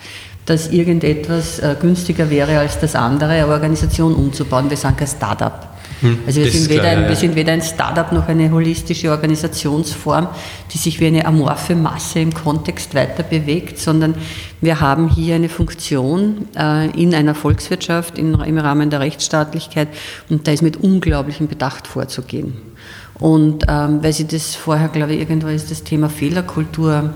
dass 0.46 0.70
irgendetwas 0.70 1.60
äh, 1.60 1.76
günstiger 1.80 2.30
wäre 2.30 2.60
als 2.60 2.80
das 2.80 2.96
andere, 2.96 3.32
eine 3.32 3.48
Organisation 3.48 4.14
umzubauen. 4.14 4.70
Wir 4.70 4.78
sagen 4.78 4.98
kein 4.98 5.08
Startup. 5.08 5.68
Hm, 6.02 6.20
also 6.26 6.42
wir 6.42 6.52
sind, 6.52 6.70
weder 6.70 6.82
klar, 6.82 6.98
ein, 6.98 7.10
wir 7.10 7.16
sind 7.16 7.36
weder 7.36 7.54
ein 7.54 7.62
Startup 7.62 8.12
noch 8.12 8.28
eine 8.28 8.52
holistische 8.52 9.12
Organisationsform, 9.12 10.28
die 10.74 10.78
sich 10.78 11.00
wie 11.00 11.08
eine 11.08 11.26
amorphe 11.26 11.76
Masse 11.76 12.20
im 12.20 12.34
Kontext 12.34 12.96
weiter 12.96 13.24
bewegt, 13.24 13.78
sondern 13.78 14.16
wir 14.60 14.80
haben 14.80 15.10
hier 15.10 15.36
eine 15.36 15.50
Funktion 15.50 16.48
äh, 16.58 16.90
in 17.00 17.14
einer 17.14 17.36
Volkswirtschaft 17.36 18.18
in, 18.18 18.34
im 18.34 18.58
Rahmen 18.58 18.90
der 18.90 19.00
Rechtsstaatlichkeit 19.00 19.90
und 20.30 20.48
da 20.48 20.52
ist 20.52 20.64
mit 20.64 20.78
unglaublichem 20.78 21.48
Bedacht 21.48 21.88
vorzugehen. 21.88 22.54
Und 23.20 23.66
ähm, 23.68 24.00
weil 24.02 24.14
Sie 24.14 24.26
das 24.26 24.56
vorher, 24.56 24.88
glaube 24.88 25.14
ich, 25.14 25.20
irgendwo 25.20 25.48
ist 25.48 25.70
das 25.70 25.84
Thema 25.84 26.10
Fehlerkultur 26.10 27.14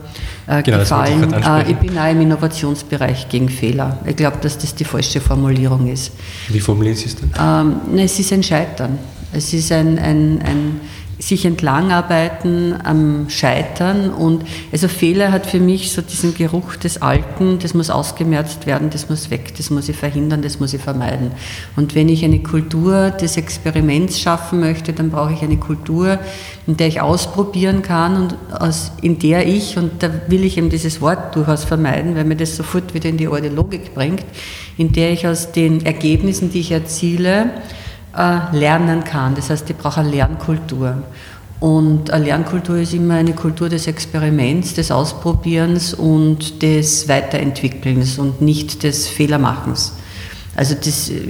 äh, 0.48 0.62
genau, 0.62 0.80
gefallen. 0.80 1.34
Ich, 1.38 1.46
äh, 1.46 1.72
ich, 1.72 1.78
bin 1.78 1.98
auch 1.98 2.10
im 2.10 2.22
Innovationsbereich 2.22 3.30
gegen 3.30 3.50
Fehler. 3.50 4.00
Ich 4.06 4.16
glaube, 4.16 4.38
dass 4.42 4.58
das 4.58 4.76
die 4.76 4.86
falsche 4.86 5.20
Formulierung 5.22 5.88
ist. 5.88 6.12
Wie 6.50 6.60
formulieren 6.60 6.96
Sie 6.96 7.06
es 7.06 7.16
denn? 7.16 7.32
Ähm, 7.40 7.98
es 7.98 8.20
ist 8.20 8.32
ein 8.32 8.44
Scheitern. 8.44 8.98
Es 9.34 9.54
ist 9.54 9.72
ein, 9.72 10.00
ein, 10.00 10.42
ein 10.42 10.82
sich 11.20 11.46
entlangarbeiten 11.46 12.76
am 12.84 13.30
Scheitern 13.30 14.10
und 14.10 14.44
also 14.72 14.88
Fehler 14.88 15.32
hat 15.32 15.46
für 15.46 15.60
mich 15.60 15.92
so 15.92 16.02
diesen 16.02 16.36
Geruch 16.36 16.76
des 16.76 17.02
Alten, 17.02 17.60
das 17.60 17.74
muss 17.74 17.90
ausgemerzt 17.90 18.66
werden, 18.66 18.90
das 18.90 19.10
muss 19.10 19.30
weg, 19.30 19.54
das 19.58 19.70
muss 19.70 19.88
ich 19.88 19.96
verhindern, 19.96 20.42
das 20.42 20.60
muss 20.60 20.74
ich 20.74 20.82
vermeiden. 20.82 21.32
Und 21.76 21.96
wenn 21.96 22.10
ich 22.10 22.24
eine 22.26 22.40
Kultur 22.40 23.12
des 23.12 23.38
Experiments 23.38 24.20
schaffen 24.20 24.60
möchte, 24.60 24.94
dann 24.94 25.10
brauche 25.10 25.34
ich 25.34 25.42
eine 25.42 25.58
Kultur, 25.58 26.20
in 26.68 26.78
der 26.78 26.88
ich 26.88 27.00
ausprobieren 27.00 27.82
kann 27.82 28.16
und 28.24 28.36
aus, 28.52 28.92
in 29.02 29.20
der 29.20 29.48
ich, 29.48 29.78
und 29.78 30.04
da 30.04 30.10
will 30.28 30.44
ich 30.44 30.58
eben 30.58 30.70
dieses 30.70 31.00
Wort 31.00 31.36
durchaus 31.36 31.64
vermeiden, 31.64 32.16
weil 32.16 32.26
mir 32.26 32.36
das 32.36 32.56
sofort 32.56 32.94
wieder 32.94 33.10
in 33.10 33.18
die 33.18 33.28
alte 33.28 33.50
Logik 33.50 33.94
bringt, 33.94 34.26
in 34.78 34.92
der 34.92 35.12
ich 35.12 35.28
aus 35.28 35.52
den 35.52 35.86
Ergebnissen, 35.86 36.52
die 36.52 36.60
ich 36.60 36.72
erziele, 36.72 37.52
lernen 38.52 39.04
kann. 39.04 39.36
Das 39.36 39.50
heißt, 39.50 39.70
ich 39.70 39.76
brauche 39.76 40.02
eine 40.02 40.10
Lernkultur. 40.10 41.04
Und 41.60 42.12
eine 42.12 42.26
Lernkultur 42.26 42.78
ist 42.78 42.94
immer 42.94 43.16
eine 43.16 43.34
Kultur 43.34 43.70
des 43.70 43.88
Experiments, 43.88 44.74
des 44.74 44.92
Ausprobierens 44.92 45.94
und 45.94 46.62
des 46.62 47.08
Weiterentwickelns 47.08 48.20
und 48.20 48.42
nicht 48.42 48.84
des 48.84 49.08
Fehlermachens. 49.08 49.94
Also 50.56 50.76
das 50.76 51.10
äh, 51.10 51.24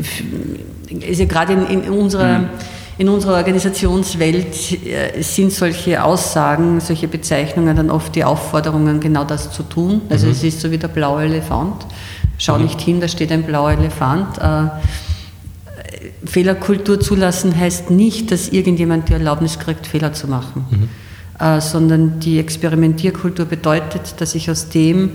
ist 1.10 1.20
ja 1.20 1.25
gerade 1.25 1.54
in, 1.54 1.84
in 1.84 1.89
unserer, 1.89 2.39
mhm. 2.39 2.50
in 2.98 3.10
unserer 3.10 3.36
Organisationswelt 3.36 4.86
äh, 4.86 5.22
sind 5.22 5.51
solche 5.51 6.04
Aussagen, 6.04 6.80
solche 6.80 7.08
Bezeichnungen 7.08 7.75
dann 7.75 7.89
oft 7.89 8.15
die 8.15 8.24
Aufforderungen, 8.24 9.00
genau 9.00 9.24
das 9.24 9.51
zu 9.51 9.63
tun. 9.63 10.01
Also 10.10 10.25
mhm. 10.25 10.32
es 10.32 10.44
ist 10.44 10.60
so 10.60 10.72
wie 10.72 10.77
der 10.77 10.88
blaue 10.89 11.24
Elefant. 11.24 11.86
Schau 12.39 12.58
mhm. 12.58 12.63
nicht 12.63 12.82
hin, 12.82 13.00
da 13.00 13.08
steht 13.08 13.32
ein 13.32 13.44
blauer 13.44 13.72
Elefant. 13.72 14.39
Fehlerkultur 16.25 17.00
zulassen 17.00 17.58
heißt 17.58 17.91
nicht, 17.91 18.32
dass 18.32 18.50
irgendjemand 18.50 19.10
die 19.10 19.13
Erlaubnis 19.13 19.60
kriegt, 19.60 19.88
Fehler 19.88 20.13
zu 20.13 20.27
machen, 20.27 20.65
mhm. 20.70 20.89
äh, 21.39 21.62
sondern 21.62 22.20
die 22.20 22.39
Experimentierkultur 22.39 23.46
bedeutet, 23.46 24.15
dass 24.20 24.36
ich 24.36 24.50
aus 24.50 24.70
dem 24.70 25.12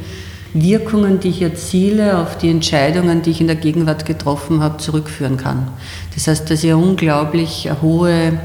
Wirkungen, 0.52 1.21
die 1.21 1.29
ich 1.29 1.43
erziele, 1.43 2.19
auf 2.19 2.38
die 2.38 2.50
Entscheidungen, 2.50 3.23
die 3.23 3.31
ich 3.31 3.40
in 3.40 3.47
der 3.47 3.57
Gegenwart 3.57 4.05
getroffen 4.05 4.61
habe, 4.61 4.79
zurückführen 4.79 5.37
kann. 5.37 5.69
Das 6.14 6.26
heißt, 6.26 6.50
dass 6.50 6.64
ich 6.64 6.73
eine 6.73 6.83
unglaublich 6.83 7.69
hohe, 7.81 8.40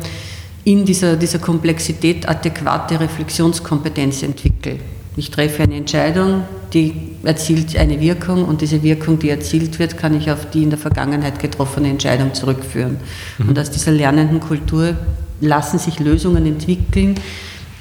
in 0.64 0.84
dieser, 0.84 1.16
dieser 1.16 1.40
Komplexität 1.40 2.28
adäquate 2.28 3.00
Reflexionskompetenz 3.00 4.24
entwickle. 4.24 4.80
Ich 5.16 5.32
treffe 5.32 5.64
eine 5.64 5.76
Entscheidung, 5.76 6.44
die 6.74 6.94
erzielt 7.24 7.78
eine 7.78 8.00
Wirkung 8.00 8.46
und 8.46 8.62
diese 8.62 8.84
Wirkung, 8.84 9.20
die 9.20 9.30
erzielt 9.30 9.80
wird, 9.80 9.98
kann 9.98 10.16
ich 10.16 10.32
auf 10.32 10.50
die 10.50 10.64
in 10.64 10.70
der 10.70 10.80
Vergangenheit 10.80 11.40
getroffene 11.40 11.90
Entscheidung 11.90 12.34
zurückführen. 12.34 12.98
Mhm. 13.38 13.50
Und 13.50 13.60
aus 13.60 13.72
dieser 13.72 13.92
lernenden 13.92 14.40
Kultur 14.40 14.96
lassen 15.42 15.80
sich 15.80 16.00
Lösungen 16.00 16.46
entwickeln, 16.46 17.16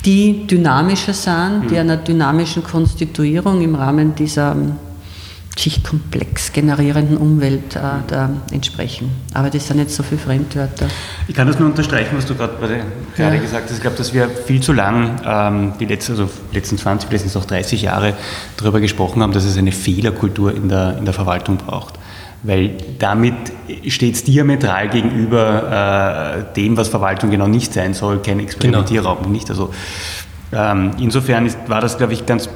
die 0.05 0.47
dynamischer 0.47 1.14
sind, 1.14 1.71
die 1.71 1.75
mhm. 1.75 1.81
einer 1.81 1.97
dynamischen 1.97 2.62
Konstituierung 2.62 3.62
im 3.62 3.75
Rahmen 3.75 4.14
dieser 4.14 4.57
sich 5.56 5.82
komplex 5.84 6.52
generierenden 6.52 7.16
Umwelt 7.16 7.76
äh, 7.76 7.80
da 8.06 8.30
entsprechen. 8.50 9.11
Aber 9.34 9.50
das 9.50 9.68
sind 9.68 9.78
jetzt 9.78 9.94
so 9.94 10.02
viele 10.02 10.20
Fremdwörter. 10.20 10.87
Ich 11.28 11.34
kann 11.34 11.46
das 11.46 11.58
nur 11.58 11.68
unterstreichen, 11.68 12.16
was 12.16 12.26
du 12.26 12.34
gerade, 12.34 12.54
gerade 13.16 13.37
ja. 13.37 13.40
gesagt 13.40 13.68
hast. 13.68 13.76
Ich 13.76 13.82
glaube, 13.82 13.96
dass 13.96 14.12
wir 14.12 14.28
viel 14.28 14.61
zu 14.61 14.73
lang 14.73 15.20
ähm, 15.25 15.73
die 15.78 15.87
letzten, 15.87 16.12
also 16.12 16.28
letzten 16.52 16.78
20, 16.78 17.08
vielleicht 17.08 17.37
auch 17.37 17.44
30 17.44 17.82
Jahre 17.82 18.14
darüber 18.56 18.80
gesprochen 18.80 19.23
haben, 19.23 19.32
dass 19.32 19.44
es 19.44 19.56
eine 19.56 19.73
Fehlerkultur 19.73 20.54
in 20.54 20.68
der, 20.68 20.99
in 20.99 21.04
der 21.04 21.14
Verwaltung 21.14 21.56
braucht. 21.56 21.99
Weil 22.42 22.76
damit 22.99 23.34
steht 23.88 24.16
es 24.16 24.25
diametral 24.25 24.90
gegenüber 24.90 26.44
äh, 26.50 26.54
dem, 26.54 26.76
was 26.76 26.88
Verwaltung 26.88 27.30
genau 27.30 27.46
nicht 27.46 27.73
sein 27.73 27.94
soll, 27.94 28.20
kein 28.20 28.38
Experimentierraum. 28.38 29.18
Genau. 29.18 29.30
Nicht? 29.30 29.49
Also, 29.49 29.73
ähm, 30.52 30.90
insofern 30.99 31.46
ist, 31.46 31.58
war 31.68 31.80
das, 31.80 31.96
glaube 31.96 32.12
ich, 32.12 32.26
ganz 32.26 32.50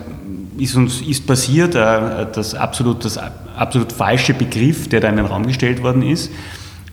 ist 0.59 0.77
uns 0.77 1.01
ist 1.01 1.27
passiert, 1.27 1.75
äh, 1.75 2.27
das 2.33 2.55
absolut, 2.55 3.05
das 3.05 3.19
absolut 3.57 3.93
falsche 3.93 4.35
Begriff, 4.35 4.89
der 4.89 5.01
da 5.01 5.09
in 5.09 5.17
den 5.17 5.27
Raum 5.27 5.47
gestellt 5.47 5.83
worden 5.83 6.03
ist. 6.03 6.31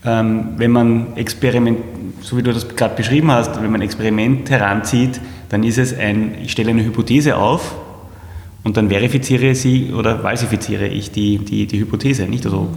Ähm, 0.04 0.50
wenn 0.58 0.72
man 0.72 1.16
Experiment, 1.16 1.80
so 2.22 2.38
wie 2.38 2.44
du 2.44 2.54
das 2.54 2.76
gerade 2.76 2.96
beschrieben 2.96 3.32
hast, 3.32 3.62
wenn 3.62 3.72
man 3.72 3.82
Experiment 3.82 4.50
heranzieht, 4.50 5.20
dann 5.50 5.64
ist 5.64 5.78
es 5.78 5.98
ein, 5.98 6.36
ich 6.44 6.52
stelle 6.52 6.72
eine 6.72 6.84
Hypothese 6.84 7.38
auf 7.38 7.76
und 8.66 8.78
dann 8.78 8.90
verifiziere 8.90 9.54
sie 9.54 9.94
oder 9.94 10.18
falsifiziere 10.18 10.88
ich 10.88 11.12
die, 11.12 11.38
die, 11.38 11.68
die 11.68 11.80
Hypothese. 11.82 12.24
Nicht? 12.24 12.46
Also 12.46 12.68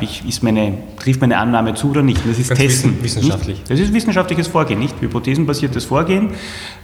ich, 0.00 0.26
ist 0.26 0.42
meine, 0.42 0.76
trifft 0.98 1.20
meine 1.20 1.38
Annahme 1.38 1.74
zu 1.74 1.90
oder 1.90 2.02
nicht. 2.02 2.20
Das 2.28 2.36
ist 2.36 2.48
Ganz 2.48 2.60
Testen. 2.60 3.00
Wissenschaftlich. 3.00 3.58
Nicht? 3.58 3.70
Das 3.70 3.78
ist 3.78 3.94
wissenschaftliches 3.94 4.48
Vorgehen, 4.48 4.80
nicht 4.80 5.00
hypothesenbasiertes 5.00 5.84
Vorgehen. 5.84 6.30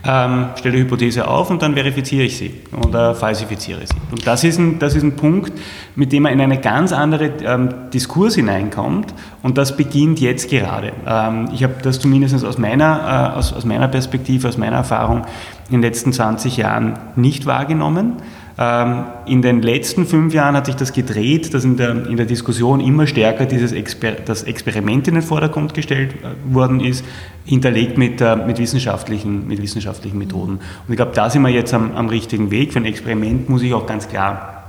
Ähm, 0.06 0.50
stelle 0.54 0.78
Hypothese 0.78 1.26
auf 1.26 1.50
und 1.50 1.60
dann 1.60 1.74
verifiziere 1.74 2.22
ich 2.22 2.36
sie 2.36 2.54
oder 2.86 3.16
falsifiziere 3.16 3.80
sie. 3.84 3.96
Und 4.12 4.24
das 4.28 4.44
ist 4.44 4.60
ein, 4.60 4.78
das 4.78 4.94
ist 4.94 5.02
ein 5.02 5.16
Punkt, 5.16 5.52
mit 5.96 6.12
dem 6.12 6.22
man 6.22 6.32
in 6.32 6.40
eine 6.40 6.60
ganz 6.60 6.92
andere 6.92 7.32
ähm, 7.44 7.68
Diskurs 7.92 8.36
hineinkommt 8.36 9.12
und 9.42 9.58
das 9.58 9.76
beginnt 9.76 10.20
jetzt 10.20 10.48
gerade. 10.48 10.92
Ähm, 11.04 11.48
ich 11.52 11.64
habe 11.64 11.74
das 11.82 11.98
zumindest 11.98 12.44
aus 12.44 12.58
meiner, 12.58 13.32
äh, 13.34 13.38
aus, 13.38 13.52
aus 13.52 13.64
meiner 13.64 13.88
Perspektive, 13.88 14.46
aus 14.46 14.56
meiner 14.56 14.76
Erfahrung 14.76 15.24
in 15.72 15.80
den 15.80 15.90
letzten 15.90 16.12
20 16.12 16.56
Jahren 16.56 16.98
nicht 17.16 17.46
wahrgenommen. 17.46 18.16
Ähm, 18.58 19.04
in 19.24 19.40
den 19.40 19.62
letzten 19.62 20.06
fünf 20.06 20.34
Jahren 20.34 20.54
hat 20.56 20.66
sich 20.66 20.76
das 20.76 20.92
gedreht, 20.92 21.54
dass 21.54 21.64
in 21.64 21.78
der, 21.78 22.06
in 22.06 22.16
der 22.16 22.26
Diskussion 22.26 22.80
immer 22.80 23.06
stärker 23.06 23.46
dieses 23.46 23.72
Exper 23.72 24.12
das 24.12 24.42
Experiment 24.42 25.08
in 25.08 25.14
den 25.14 25.22
Vordergrund 25.22 25.72
gestellt 25.72 26.14
äh, 26.22 26.54
worden 26.54 26.80
ist, 26.80 27.04
hinterlegt 27.44 27.96
mit, 27.96 28.20
äh, 28.20 28.36
mit, 28.36 28.58
wissenschaftlichen, 28.58 29.48
mit 29.48 29.62
wissenschaftlichen 29.62 30.18
Methoden. 30.18 30.60
Und 30.86 30.90
ich 30.90 30.96
glaube, 30.96 31.12
da 31.14 31.30
sind 31.30 31.42
wir 31.42 31.48
jetzt 31.48 31.72
am, 31.72 31.92
am 31.94 32.08
richtigen 32.08 32.50
Weg. 32.50 32.72
Für 32.74 32.80
ein 32.80 32.84
Experiment 32.84 33.48
muss 33.48 33.62
ich 33.62 33.72
auch 33.72 33.86
ganz 33.86 34.08
klar 34.08 34.62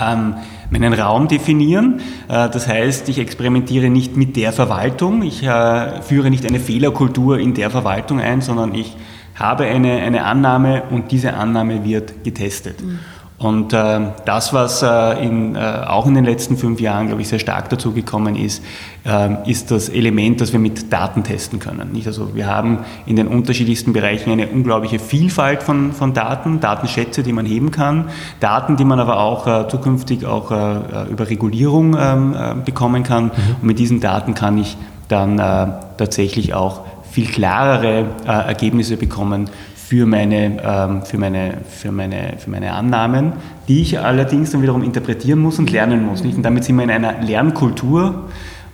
ähm, 0.00 0.34
meinen 0.70 0.92
Raum 0.92 1.28
definieren. 1.28 2.00
Äh, 2.28 2.48
das 2.48 2.66
heißt, 2.66 3.08
ich 3.08 3.18
experimentiere 3.18 3.90
nicht 3.90 4.16
mit 4.16 4.36
der 4.36 4.52
Verwaltung, 4.52 5.22
ich 5.22 5.42
äh, 5.42 6.02
führe 6.02 6.30
nicht 6.30 6.46
eine 6.46 6.60
Fehlerkultur 6.60 7.38
in 7.38 7.54
der 7.54 7.70
Verwaltung 7.70 8.20
ein, 8.20 8.40
sondern 8.40 8.74
ich 8.74 8.96
habe 9.38 9.64
eine, 9.64 9.98
eine 9.98 10.24
Annahme 10.24 10.82
und 10.90 11.10
diese 11.10 11.34
Annahme 11.34 11.84
wird 11.84 12.24
getestet. 12.24 12.82
Mhm. 12.82 12.98
Und 13.38 13.72
äh, 13.72 14.00
das, 14.24 14.52
was 14.52 14.82
äh, 14.82 15.24
in, 15.24 15.54
äh, 15.54 15.58
auch 15.58 16.06
in 16.06 16.14
den 16.14 16.24
letzten 16.24 16.56
fünf 16.56 16.80
Jahren, 16.80 17.06
glaube 17.06 17.22
ich, 17.22 17.28
sehr 17.28 17.38
stark 17.38 17.68
dazu 17.68 17.92
gekommen 17.92 18.34
ist, 18.34 18.64
äh, 19.04 19.48
ist 19.48 19.70
das 19.70 19.88
Element, 19.88 20.40
dass 20.40 20.52
wir 20.52 20.58
mit 20.58 20.92
Daten 20.92 21.22
testen 21.22 21.60
können. 21.60 21.92
Nicht? 21.92 22.08
Also 22.08 22.34
wir 22.34 22.48
haben 22.48 22.80
in 23.06 23.14
den 23.14 23.28
unterschiedlichsten 23.28 23.92
Bereichen 23.92 24.32
eine 24.32 24.48
unglaubliche 24.48 24.98
Vielfalt 24.98 25.62
von, 25.62 25.92
von 25.92 26.14
Daten, 26.14 26.58
Datenschätze, 26.58 27.22
die 27.22 27.32
man 27.32 27.46
heben 27.46 27.70
kann, 27.70 28.06
Daten, 28.40 28.76
die 28.76 28.84
man 28.84 28.98
aber 28.98 29.20
auch 29.20 29.46
äh, 29.46 29.68
zukünftig 29.68 30.26
auch 30.26 30.50
äh, 30.50 31.08
über 31.08 31.30
Regulierung 31.30 31.96
ähm, 31.96 32.34
äh, 32.34 32.54
bekommen 32.64 33.04
kann. 33.04 33.26
Mhm. 33.26 33.30
Und 33.60 33.62
mit 33.62 33.78
diesen 33.78 34.00
Daten 34.00 34.34
kann 34.34 34.58
ich 34.58 34.76
dann 35.06 35.38
tatsächlich 35.96 36.52
auch 36.52 36.82
viel 37.18 37.26
klarere 37.26 38.06
äh, 38.24 38.48
Ergebnisse 38.48 38.96
bekommen 38.96 39.50
für 39.74 40.06
meine, 40.06 40.62
ähm, 40.62 41.02
für, 41.02 41.18
meine, 41.18 41.58
für, 41.68 41.90
meine, 41.90 42.34
für 42.38 42.50
meine 42.50 42.72
Annahmen, 42.72 43.32
die 43.66 43.80
ich 43.80 43.98
allerdings 43.98 44.52
dann 44.52 44.62
wiederum 44.62 44.84
interpretieren 44.84 45.40
muss 45.40 45.58
und 45.58 45.70
lernen 45.72 46.06
muss. 46.06 46.22
Nicht? 46.22 46.36
Und 46.36 46.44
damit 46.44 46.62
sind 46.62 46.76
wir 46.76 46.84
in 46.84 46.90
einer 46.90 47.20
Lernkultur 47.22 48.28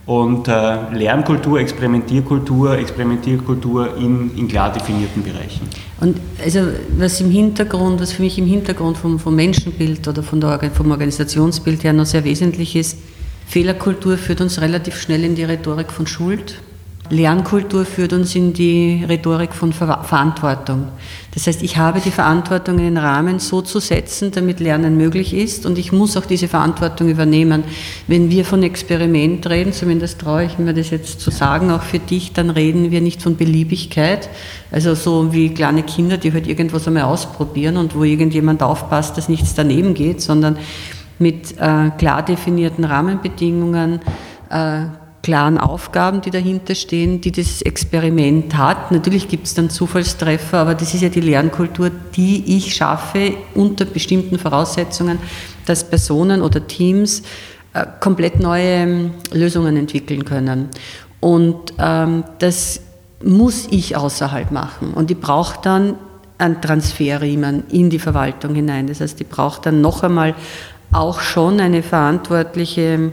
und 0.05 0.47
äh, 0.47 0.77
Lernkultur, 0.93 1.59
Experimentierkultur, 1.59 2.77
Experimentierkultur 2.77 3.97
in, 3.97 4.37
in 4.37 4.47
klar 4.47 4.71
definierten 4.71 5.23
Bereichen. 5.23 5.67
Und 5.99 6.19
also 6.43 6.59
was 6.99 7.19
im 7.21 7.31
Hintergrund, 7.31 7.99
was 7.99 8.11
für 8.11 8.21
mich 8.21 8.37
im 8.37 8.45
Hintergrund 8.45 8.97
vom, 8.97 9.17
vom 9.17 9.35
Menschenbild 9.35 10.07
oder 10.07 10.21
von 10.21 10.39
der, 10.39 10.59
vom 10.71 10.91
Organisationsbild 10.91 11.83
her 11.83 11.93
noch 11.93 12.05
sehr 12.05 12.23
wesentlich 12.25 12.75
ist, 12.75 12.99
Fehlerkultur 13.47 14.19
führt 14.19 14.41
uns 14.41 14.61
relativ 14.61 15.01
schnell 15.01 15.23
in 15.23 15.33
die 15.33 15.45
Rhetorik 15.45 15.91
von 15.91 16.05
Schuld 16.05 16.59
Lernkultur 17.09 17.85
führt 17.85 18.13
uns 18.13 18.35
in 18.35 18.53
die 18.53 19.05
Rhetorik 19.07 19.53
von 19.53 19.73
Ver 19.73 20.03
Verantwortung. 20.03 20.87
Das 21.33 21.47
heißt, 21.47 21.61
ich 21.63 21.77
habe 21.77 21.99
die 21.99 22.11
Verantwortung, 22.11 22.79
einen 22.79 22.97
Rahmen 22.97 23.39
so 23.39 23.61
zu 23.61 23.79
setzen, 23.79 24.31
damit 24.31 24.59
Lernen 24.59 24.97
möglich 24.97 25.33
ist 25.33 25.65
und 25.65 25.77
ich 25.77 25.91
muss 25.91 26.17
auch 26.17 26.25
diese 26.25 26.47
Verantwortung 26.47 27.09
übernehmen. 27.09 27.63
Wenn 28.07 28.29
wir 28.29 28.45
von 28.45 28.63
Experiment 28.63 29.47
reden, 29.47 29.73
zumindest 29.73 30.19
traue 30.19 30.45
ich 30.45 30.57
mir 30.57 30.73
das 30.73 30.89
jetzt 30.89 31.19
zu 31.19 31.31
sagen, 31.31 31.71
auch 31.71 31.83
für 31.83 31.99
dich, 31.99 32.33
dann 32.33 32.49
reden 32.49 32.89
wir 32.89 33.01
nicht 33.01 33.21
von 33.21 33.35
Beliebigkeit, 33.35 34.29
also 34.71 34.95
so 34.95 35.33
wie 35.33 35.53
kleine 35.53 35.83
Kinder, 35.83 36.17
die 36.17 36.33
halt 36.33 36.47
irgendwas 36.47 36.87
einmal 36.87 37.03
ausprobieren 37.03 37.77
und 37.77 37.95
wo 37.95 38.03
irgendjemand 38.03 38.63
aufpasst, 38.63 39.17
dass 39.17 39.29
nichts 39.29 39.53
daneben 39.53 39.93
geht, 39.93 40.21
sondern 40.21 40.57
mit 41.19 41.57
äh, 41.59 41.91
klar 41.97 42.23
definierten 42.23 42.83
Rahmenbedingungen, 42.83 43.99
äh, 44.49 44.85
klaren 45.25 45.57
Aufgaben, 45.57 46.21
die 46.21 46.29
dahinter 46.29 46.75
stehen, 46.75 47.19
die 47.19 47.31
das 47.31 47.63
Experiment 47.63 48.55
hat. 48.55 48.91
Natürlich 48.91 49.27
gibt 49.27 49.47
es 49.47 49.55
dann 49.55 49.71
Zufallstreffer, 49.71 50.59
aber 50.59 50.75
das 50.75 50.93
ist 50.93 51.01
ja 51.01 51.09
die 51.09 51.19
Lernkultur, 51.19 51.89
die 52.15 52.57
ich 52.57 52.75
schaffe 52.75 53.33
unter 53.55 53.85
bestimmten 53.85 54.37
Voraussetzungen, 54.37 55.17
dass 55.65 55.83
Personen 55.83 56.43
oder 56.43 56.67
Teams 56.67 57.23
äh, 57.73 57.87
komplett 57.99 58.39
neue 58.39 58.83
ähm, 58.83 59.11
Lösungen 59.31 59.75
entwickeln 59.77 60.25
können. 60.25 60.69
Und 61.21 61.73
ähm, 61.79 62.23
das 62.37 62.81
muss 63.23 63.67
ich 63.71 63.97
außerhalb 63.97 64.51
machen. 64.51 64.93
Und 64.93 65.09
ich 65.09 65.19
brauche 65.19 65.59
dann 65.63 65.95
einen 66.37 66.61
Transferriemen 66.61 67.63
in 67.71 67.89
die 67.89 67.97
Verwaltung 67.97 68.53
hinein. 68.53 68.85
Das 68.85 69.01
heißt, 69.01 69.19
ich 69.21 69.27
brauche 69.27 69.59
dann 69.59 69.81
noch 69.81 70.03
einmal 70.03 70.35
auch 70.91 71.19
schon 71.19 71.59
eine 71.59 71.81
verantwortliche 71.81 73.11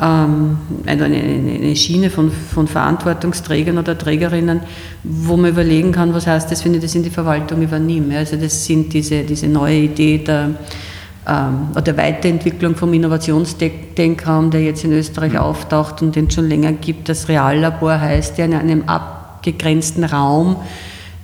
ähm, 0.00 0.58
eine, 0.86 1.04
eine, 1.04 1.76
Schiene 1.76 2.10
von, 2.10 2.30
von 2.30 2.66
Verantwortungsträgern 2.66 3.78
oder 3.78 3.96
Trägerinnen, 3.96 4.60
wo 5.04 5.36
man 5.36 5.50
überlegen 5.50 5.92
kann, 5.92 6.12
was 6.14 6.26
heißt 6.26 6.50
das, 6.50 6.64
wenn 6.64 6.74
ich 6.74 6.82
das 6.82 6.94
in 6.94 7.04
die 7.04 7.10
Verwaltung 7.10 7.62
übernehme. 7.62 8.18
Also 8.18 8.36
das 8.36 8.64
sind 8.64 8.92
diese, 8.92 9.22
diese 9.22 9.46
neue 9.46 9.76
Idee 9.76 10.18
der, 10.18 10.50
ähm, 11.28 11.68
der 11.84 11.96
Weiterentwicklung 11.96 12.74
vom 12.74 12.92
Innovationsdenkraum, 12.92 14.50
der 14.50 14.62
jetzt 14.62 14.84
in 14.84 14.92
Österreich 14.92 15.38
auftaucht 15.38 16.02
und 16.02 16.16
den 16.16 16.26
es 16.26 16.34
schon 16.34 16.48
länger 16.48 16.72
gibt. 16.72 17.08
Das 17.08 17.28
Reallabor 17.28 18.00
heißt 18.00 18.36
ja 18.38 18.46
in 18.46 18.54
einem 18.54 18.82
abgegrenzten 18.88 20.04
Raum, 20.04 20.56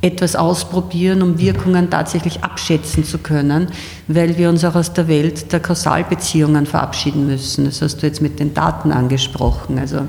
etwas 0.03 0.35
ausprobieren, 0.35 1.23
um 1.23 1.39
Wirkungen 1.39 1.91
tatsächlich 1.91 2.43
abschätzen 2.43 3.05
zu 3.05 3.19
können, 3.19 3.69
weil 4.09 4.39
wir 4.39 4.49
uns 4.49 4.65
auch 4.65 4.75
aus 4.75 4.93
der 4.93 5.09
Welt 5.09 5.53
der 5.53 5.61
Kausalbeziehungen 5.61 6.67
verabschieden 6.67 7.27
müssen. 7.27 7.67
Das 7.67 7.83
hast 7.83 7.99
du 7.99 8.07
jetzt 8.07 8.23
mit 8.23 8.41
den 8.41 8.55
Daten 8.55 8.93
angesprochen. 8.93 9.79
Also 9.79 10.07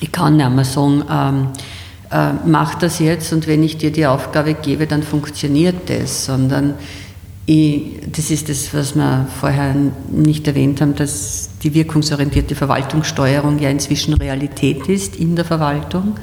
ich 0.00 0.10
kann 0.10 0.36
nicht 0.36 0.50
mehr 0.50 0.64
sagen, 0.64 1.04
ähm, 1.08 1.48
äh, 2.10 2.32
mach 2.44 2.74
das 2.74 2.98
jetzt 2.98 3.32
und 3.32 3.46
wenn 3.46 3.62
ich 3.62 3.78
dir 3.78 3.92
die 3.92 4.06
Aufgabe 4.06 4.54
gebe, 4.54 4.86
dann 4.86 5.04
funktioniert 5.04 5.88
das, 5.88 6.26
sondern 6.26 6.74
ich, 7.46 8.00
das 8.10 8.30
ist 8.30 8.48
das, 8.48 8.74
was 8.74 8.94
wir 8.94 9.26
vorher 9.40 9.74
nicht 10.10 10.46
erwähnt 10.46 10.80
haben, 10.80 10.94
dass 10.94 11.50
die 11.62 11.74
wirkungsorientierte 11.74 12.54
Verwaltungssteuerung 12.54 13.58
ja 13.58 13.68
inzwischen 13.68 14.14
Realität 14.14 14.88
ist 14.88 15.16
in 15.16 15.36
der 15.36 15.44
Verwaltung 15.44 16.16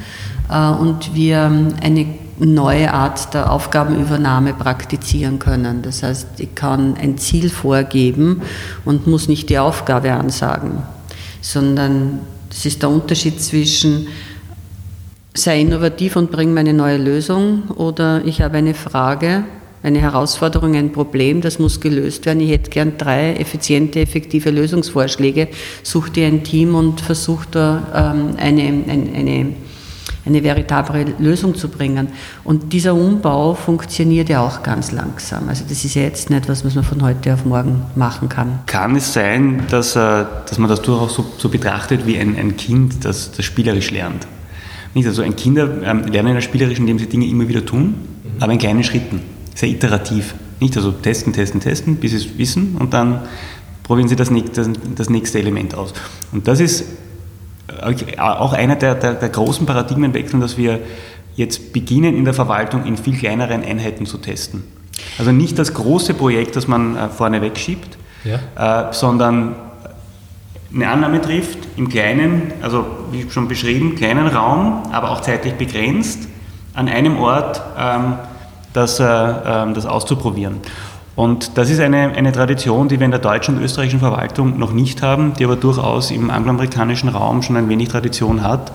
äh, 0.49 0.69
und 0.69 1.15
wir 1.15 1.73
eine 1.81 2.05
neue 2.39 2.93
Art 2.93 3.33
der 3.33 3.51
Aufgabenübernahme 3.51 4.53
praktizieren 4.53 5.39
können. 5.39 5.81
Das 5.81 6.03
heißt, 6.03 6.39
ich 6.39 6.55
kann 6.55 6.95
ein 6.95 7.17
Ziel 7.17 7.49
vorgeben 7.49 8.41
und 8.85 9.07
muss 9.07 9.27
nicht 9.27 9.49
die 9.49 9.59
Aufgabe 9.59 10.13
ansagen, 10.13 10.83
sondern 11.41 12.19
das 12.49 12.65
ist 12.65 12.81
der 12.81 12.89
Unterschied 12.89 13.41
zwischen 13.41 14.07
sei 15.33 15.61
innovativ 15.61 16.15
und 16.15 16.31
bring 16.31 16.53
mir 16.53 16.61
eine 16.61 16.73
neue 16.73 16.97
Lösung 16.97 17.63
oder 17.75 18.25
ich 18.25 18.41
habe 18.41 18.57
eine 18.57 18.73
Frage, 18.73 19.43
eine 19.81 19.99
Herausforderung, 19.99 20.75
ein 20.75 20.91
Problem, 20.91 21.39
das 21.41 21.59
muss 21.59 21.79
gelöst 21.79 22.25
werden. 22.25 22.41
Ich 22.41 22.51
hätte 22.51 22.69
gern 22.69 22.93
drei 22.97 23.35
effiziente, 23.35 24.01
effektive 24.01 24.49
Lösungsvorschläge. 24.49 25.47
Such 25.83 26.09
dir 26.09 26.27
ein 26.27 26.43
Team 26.43 26.75
und 26.75 26.99
versuch 26.99 27.45
da 27.45 28.13
ähm, 28.13 28.35
eine, 28.37 28.61
eine, 28.61 29.13
eine 29.15 29.53
eine 30.29 30.43
veritable 30.43 31.13
Lösung 31.19 31.55
zu 31.55 31.67
bringen. 31.69 32.07
Und 32.43 32.71
dieser 32.73 32.93
Umbau 32.93 33.53
funktioniert 33.53 34.29
ja 34.29 34.41
auch 34.41 34.63
ganz 34.63 34.91
langsam. 34.91 35.49
Also 35.49 35.63
das 35.67 35.83
ist 35.83 35.95
ja 35.95 36.03
jetzt 36.03 36.29
nicht 36.29 36.47
was, 36.47 36.63
was 36.63 36.75
man 36.75 36.83
von 36.83 37.01
heute 37.01 37.33
auf 37.33 37.45
morgen 37.45 37.81
machen 37.95 38.29
kann. 38.29 38.59
Kann 38.65 38.95
es 38.95 39.13
sein, 39.13 39.63
dass, 39.69 39.95
äh, 39.95 40.25
dass 40.47 40.57
man 40.57 40.69
das 40.69 40.81
durchaus 40.81 41.15
so, 41.15 41.25
so 41.37 41.49
betrachtet 41.49 42.05
wie 42.05 42.17
ein, 42.17 42.35
ein 42.35 42.55
Kind, 42.55 43.03
das, 43.05 43.31
das 43.31 43.45
spielerisch 43.45 43.91
lernt? 43.91 44.27
Nicht? 44.93 45.07
Also 45.07 45.21
ein 45.21 45.35
Kinder 45.35 45.69
ähm, 45.83 46.05
lernen 46.05 46.35
ja 46.35 46.41
spielerisch, 46.41 46.79
indem 46.79 46.97
sie 46.99 47.07
Dinge 47.07 47.25
immer 47.27 47.47
wieder 47.47 47.65
tun, 47.65 47.81
mhm. 47.83 48.41
aber 48.41 48.53
in 48.53 48.59
kleinen 48.59 48.83
Schritten, 48.83 49.21
sehr 49.55 49.69
iterativ. 49.69 50.35
Nicht 50.59 50.75
also 50.75 50.91
testen, 50.91 51.31
testen, 51.31 51.61
testen, 51.61 51.95
bis 51.95 52.11
sie 52.11 52.17
es 52.17 52.37
wissen 52.37 52.75
und 52.77 52.93
dann 52.93 53.21
probieren 53.83 54.09
sie 54.09 54.15
das, 54.15 54.29
das, 54.53 54.69
das 54.95 55.09
nächste 55.09 55.39
Element 55.39 55.73
aus. 55.73 55.93
Und 56.31 56.47
das 56.47 56.59
ist 56.59 56.85
auch 58.17 58.53
einer 58.53 58.75
der, 58.75 58.95
der, 58.95 59.13
der 59.13 59.29
großen 59.29 59.65
Paradigmenwechsel, 59.65 60.39
dass 60.39 60.57
wir 60.57 60.79
jetzt 61.35 61.73
beginnen 61.73 62.15
in 62.15 62.25
der 62.25 62.33
Verwaltung 62.33 62.85
in 62.85 62.97
viel 62.97 63.17
kleineren 63.17 63.63
Einheiten 63.63 64.05
zu 64.05 64.17
testen. 64.17 64.63
Also 65.17 65.31
nicht 65.31 65.57
das 65.57 65.73
große 65.73 66.13
Projekt, 66.13 66.55
das 66.55 66.67
man 66.67 66.95
äh, 66.95 67.09
vorne 67.09 67.41
wegschiebt, 67.41 67.97
ja. 68.25 68.89
äh, 68.89 68.93
sondern 68.93 69.55
eine 70.73 70.87
Annahme 70.87 71.21
trifft 71.21 71.57
im 71.77 71.89
kleinen, 71.89 72.53
also 72.61 72.85
wie 73.11 73.29
schon 73.29 73.47
beschrieben, 73.47 73.95
kleinen 73.95 74.27
Raum, 74.27 74.83
aber 74.91 75.11
auch 75.11 75.21
zeitlich 75.21 75.53
begrenzt, 75.53 76.27
an 76.73 76.87
einem 76.87 77.17
Ort 77.17 77.61
ähm, 77.77 78.15
das, 78.73 78.99
äh, 78.99 79.03
äh, 79.03 79.73
das 79.73 79.85
auszuprobieren. 79.85 80.57
Und 81.15 81.57
das 81.57 81.69
ist 81.69 81.79
eine, 81.79 82.13
eine 82.15 82.31
Tradition, 82.31 82.87
die 82.87 82.99
wir 82.99 83.05
in 83.05 83.11
der 83.11 83.19
deutschen 83.19 83.57
und 83.57 83.63
österreichischen 83.63 83.99
Verwaltung 83.99 84.57
noch 84.57 84.71
nicht 84.71 85.01
haben, 85.01 85.33
die 85.33 85.43
aber 85.43 85.55
durchaus 85.55 86.11
im 86.11 86.29
angloamerikanischen 86.29 87.09
Raum 87.09 87.41
schon 87.41 87.57
ein 87.57 87.67
wenig 87.67 87.89
Tradition 87.89 88.43
hat, 88.43 88.71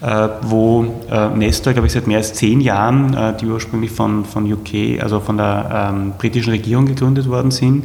äh, 0.00 0.28
wo 0.42 0.86
äh, 1.10 1.28
Nestor, 1.28 1.74
glaube 1.74 1.86
ich, 1.86 1.92
seit 1.92 2.06
mehr 2.06 2.18
als 2.18 2.34
zehn 2.34 2.60
Jahren, 2.60 3.14
äh, 3.14 3.36
die 3.36 3.46
ursprünglich 3.46 3.90
von, 3.90 4.24
von 4.24 4.50
UK, 4.50 5.02
also 5.02 5.20
von 5.20 5.36
der 5.36 5.90
ähm, 5.92 6.14
britischen 6.18 6.50
Regierung 6.50 6.86
gegründet 6.86 7.28
worden 7.28 7.50
sind, 7.50 7.84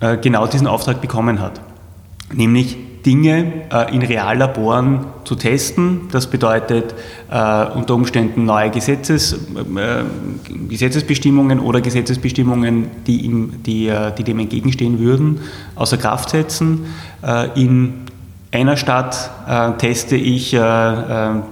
äh, 0.00 0.18
genau 0.18 0.46
diesen 0.46 0.66
Auftrag 0.66 1.00
bekommen 1.00 1.40
hat. 1.40 1.60
Nämlich 2.32 2.76
Dinge 3.04 3.64
äh, 3.70 3.94
in 3.94 4.02
Reallaboren 4.02 5.06
zu 5.24 5.34
testen. 5.34 6.08
Das 6.12 6.28
bedeutet 6.28 6.94
äh, 7.30 7.64
unter 7.74 7.94
Umständen 7.94 8.44
neue 8.44 8.70
Gesetzes, 8.70 9.32
äh, 9.32 10.04
Gesetzesbestimmungen 10.68 11.60
oder 11.60 11.80
Gesetzesbestimmungen, 11.80 12.90
die, 13.06 13.22
ihm, 13.22 13.62
die, 13.64 13.88
äh, 13.88 14.12
die 14.16 14.24
dem 14.24 14.38
entgegenstehen 14.38 14.98
würden, 15.00 15.40
außer 15.74 15.96
Kraft 15.96 16.30
setzen. 16.30 16.86
Äh, 17.22 17.60
in 17.60 17.94
einer 18.52 18.76
Stadt 18.76 19.30
äh, 19.48 19.72
teste, 19.78 20.14
ich, 20.14 20.50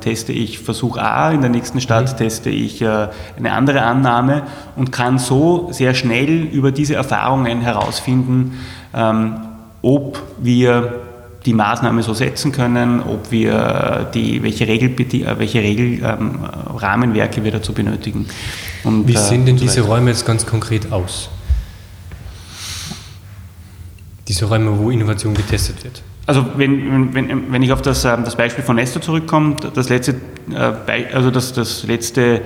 teste 0.00 0.32
ich 0.34 0.58
Versuch 0.58 0.98
A, 0.98 1.30
in 1.30 1.40
der 1.40 1.48
nächsten 1.48 1.80
Stadt 1.80 2.12
mhm. 2.12 2.16
teste 2.18 2.50
ich 2.50 2.84
eine 2.84 3.52
andere 3.52 3.80
Annahme 3.80 4.42
und 4.76 4.92
kann 4.92 5.18
so 5.18 5.68
sehr 5.72 5.94
schnell 5.94 6.44
über 6.44 6.72
diese 6.72 6.96
Erfahrungen 6.96 7.62
herausfinden, 7.62 8.58
ähm, 8.94 9.40
ob 9.80 10.22
wir 10.38 11.09
die 11.46 11.54
Maßnahme 11.54 12.02
so 12.02 12.12
setzen 12.12 12.52
können, 12.52 13.00
ob 13.02 13.30
wir 13.30 14.10
die, 14.12 14.42
welche, 14.42 14.66
Regel, 14.66 14.90
äh, 14.90 15.38
welche 15.38 15.60
Regelrahmenwerke 15.60 17.38
ähm, 17.38 17.44
wir 17.44 17.52
dazu 17.52 17.72
benötigen. 17.72 18.26
Und, 18.84 19.08
Wie 19.08 19.16
sehen 19.16 19.46
denn 19.46 19.56
so 19.56 19.64
diese 19.64 19.82
Räume 19.82 20.10
jetzt 20.10 20.26
ganz 20.26 20.44
konkret 20.44 20.92
aus? 20.92 21.30
Diese 24.28 24.44
Räume, 24.44 24.78
wo 24.78 24.90
Innovation 24.90 25.34
getestet 25.34 25.82
wird? 25.82 26.02
Also 26.30 26.46
wenn, 26.54 27.12
wenn, 27.12 27.50
wenn 27.50 27.60
ich 27.64 27.72
auf 27.72 27.82
das, 27.82 28.04
ähm, 28.04 28.22
das 28.24 28.36
Beispiel 28.36 28.62
von 28.62 28.76
Nestor 28.76 29.02
zurückkomme, 29.02 29.56
das 29.74 29.88
letzte, 29.88 30.14
äh, 30.54 31.12
also 31.12 31.32
das, 31.32 31.52
das 31.52 31.82
letzte 31.82 32.42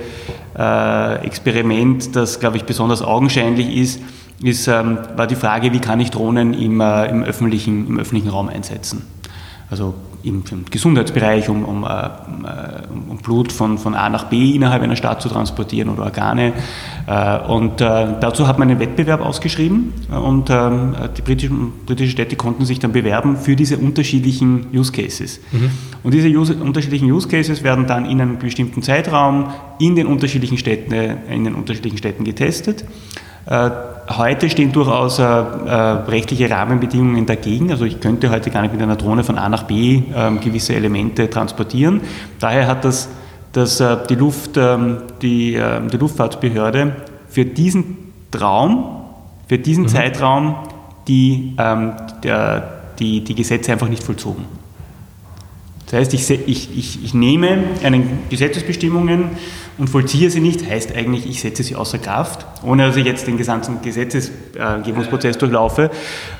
Experiment, 0.55 2.15
das, 2.15 2.39
glaube 2.39 2.57
ich, 2.57 2.63
besonders 2.63 3.03
augenscheinlich 3.03 3.77
ist, 3.77 3.99
ist, 4.41 4.67
ähm, 4.67 4.97
war 5.15 5.27
die 5.27 5.35
Frage, 5.35 5.71
wie 5.71 5.79
kann 5.79 5.99
ich 5.99 6.09
Drohnen 6.09 6.55
im, 6.55 6.81
äh, 6.81 7.05
im, 7.09 7.23
öffentlichen, 7.23 7.85
im 7.85 7.99
öffentlichen 7.99 8.29
Raum 8.29 8.49
einsetzen. 8.49 9.03
Also 9.69 9.93
im, 10.25 10.43
im 10.49 10.65
Gesundheitsbereich, 10.69 11.49
um, 11.49 11.63
um, 11.63 11.83
äh, 11.83 12.09
um, 13.09 13.17
Blut 13.17 13.51
von, 13.51 13.77
von 13.77 13.93
A 13.95 14.09
nach 14.09 14.25
B 14.25 14.51
innerhalb 14.51 14.81
einer 14.81 14.95
Stadt 14.95 15.21
zu 15.21 15.29
transportieren 15.29 15.89
oder 15.89 16.03
Organe. 16.03 16.53
Äh, 17.07 17.39
und 17.47 17.81
äh, 17.81 18.07
dazu 18.19 18.47
hat 18.47 18.59
man 18.59 18.69
einen 18.69 18.79
Wettbewerb 18.79 19.21
ausgeschrieben 19.21 19.93
und 20.09 20.49
ähm, 20.49 20.95
die 21.17 21.21
britischen, 21.21 21.71
britischen 21.85 22.11
Städte 22.11 22.35
konnten 22.35 22.65
sich 22.65 22.79
dann 22.79 22.91
bewerben 22.91 23.37
für 23.37 23.55
diese 23.55 23.77
unterschiedlichen 23.77 24.67
Use 24.73 24.91
Cases. 24.91 25.39
Mhm. 25.51 25.71
Und 26.03 26.13
diese 26.13 26.27
Use, 26.27 26.55
unterschiedlichen 26.55 27.11
Use 27.11 27.27
Cases 27.27 27.63
werden 27.63 27.87
dann 27.87 28.05
in 28.05 28.21
einem 28.21 28.37
bestimmten 28.37 28.81
Zeitraum 28.81 29.51
in 29.79 29.95
den 29.95 30.07
unterschiedlichen 30.07 30.57
Städten, 30.57 30.93
in 30.93 31.43
den 31.43 31.55
unterschiedlichen 31.55 31.97
Städten 31.97 32.23
getestet. 32.23 32.85
Äh, 34.07 34.13
heute 34.13 34.49
stehen 34.49 34.71
durchaus 34.71 35.19
äh, 35.19 35.23
äh, 35.23 35.25
rechtliche 35.25 36.49
Rahmenbedingungen 36.49 37.25
dagegen. 37.25 37.71
Also 37.71 37.85
ich 37.85 37.99
könnte 37.99 38.29
heute 38.29 38.49
gar 38.49 38.61
nicht 38.61 38.73
mit 38.73 38.81
einer 38.81 38.95
Drohne 38.95 39.23
von 39.23 39.37
A 39.37 39.49
nach 39.49 39.63
B 39.63 40.03
ähm, 40.15 40.39
gewisse 40.39 40.75
Elemente 40.75 41.29
transportieren. 41.29 42.01
Daher 42.39 42.67
hat 42.67 42.85
das, 42.85 43.09
das, 43.51 43.81
die, 44.09 44.15
Luft, 44.15 44.57
ähm, 44.57 44.97
die, 45.21 45.55
ähm, 45.55 45.89
die 45.89 45.97
Luftfahrtbehörde 45.97 46.95
für 47.29 47.45
diesen 47.45 47.97
Traum, 48.31 49.01
für 49.47 49.57
diesen 49.57 49.83
mhm. 49.83 49.89
Zeitraum 49.89 50.55
die, 51.07 51.55
der, 52.23 52.73
die, 52.97 53.23
die 53.23 53.35
Gesetze 53.35 53.71
einfach 53.71 53.87
nicht 53.87 54.03
vollzogen. 54.03 54.45
Das 55.85 55.93
heißt, 55.99 56.13
ich, 56.15 56.29
ich, 56.31 56.75
ich, 56.75 57.03
ich 57.03 57.13
nehme 57.13 57.59
eine 57.83 58.01
Gesetzesbestimmungen 58.29 59.25
und 59.77 59.89
vollziehe 59.89 60.29
sie 60.29 60.39
nicht, 60.39 60.69
heißt 60.69 60.95
eigentlich, 60.95 61.27
ich 61.27 61.41
setze 61.41 61.63
sie 61.63 61.75
außer 61.75 61.97
Kraft, 61.97 62.45
ohne 62.63 62.87
dass 62.87 62.95
ich 62.95 63.05
jetzt 63.05 63.27
den 63.27 63.37
gesamten 63.37 63.81
Gesetzesgebungsprozess 63.81 65.37
durchlaufe. 65.37 65.91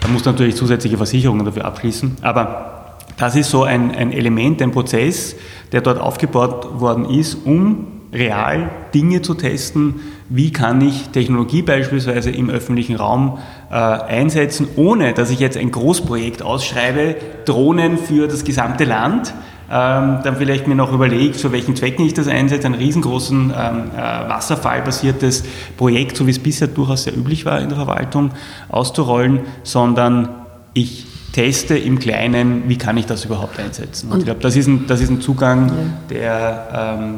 Man 0.04 0.14
muss 0.14 0.26
natürlich 0.26 0.56
zusätzliche 0.56 0.98
Versicherungen 0.98 1.46
dafür 1.46 1.66
abschließen, 1.66 2.18
aber 2.22 2.98
das 3.18 3.36
ist 3.36 3.50
so 3.50 3.64
ein, 3.64 3.96
ein 3.96 4.12
Element, 4.12 4.62
ein 4.62 4.72
Prozess, 4.72 5.36
der 5.72 5.82
dort 5.82 6.00
aufgebaut 6.00 6.80
worden 6.80 7.10
ist, 7.10 7.38
um 7.46 7.88
real 8.14 8.72
Dinge 8.94 9.22
zu 9.22 9.34
testen, 9.34 9.96
wie 10.30 10.52
kann 10.52 10.82
ich 10.82 11.10
Technologie 11.10 11.62
beispielsweise 11.62 12.32
im 12.32 12.50
öffentlichen 12.50 12.96
Raum 12.96 13.38
äh, 13.70 13.76
einsetzen, 13.76 14.68
ohne 14.76 15.14
dass 15.14 15.30
ich 15.30 15.40
jetzt 15.40 15.58
ein 15.58 15.72
Großprojekt 15.72 16.42
ausschreibe, 16.42 17.16
Drohnen 17.46 17.98
für 17.98 18.28
das 18.28 18.44
gesamte 18.44 18.86
Land, 18.86 19.34
ähm, 19.72 20.20
dann 20.24 20.36
vielleicht 20.38 20.68
mir 20.68 20.76
noch 20.76 20.94
überlegt, 20.94 21.40
zu 21.40 21.52
welchen 21.52 21.76
Zwecken 21.76 22.06
ich 22.06 22.14
das 22.14 22.28
einsetze, 22.28 22.68
ein 22.68 22.74
riesengroßen 22.76 23.54
ähm, 23.58 23.84
äh, 23.96 24.00
wasserfallbasiertes 24.00 25.44
Projekt, 25.78 26.18
so 26.18 26.28
wie 26.28 26.32
es 26.32 26.40
bisher 26.40 26.68
durchaus 26.68 27.04
sehr 27.04 27.16
üblich 27.16 27.46
war 27.46 27.60
in 27.60 27.70
der 27.70 27.78
Verwaltung, 27.78 28.32
auszurollen, 28.70 29.42
sondern 29.64 30.30
ich 30.74 31.06
teste 31.34 31.78
im 31.78 32.00
Kleinen, 32.00 32.70
wie 32.70 32.78
kann 32.78 32.96
ich 32.98 33.08
das 33.08 33.26
überhaupt 33.26 33.60
einsetzen. 33.60 34.12
Und 34.12 34.20
ich 34.20 34.26
glaube, 34.26 34.40
das 34.42 34.56
ist 34.56 34.68
ein, 34.68 34.88
das 34.88 35.02
ist 35.02 35.10
ein 35.10 35.20
Zugang, 35.22 35.72
der, 36.10 36.98
ähm, 36.98 37.16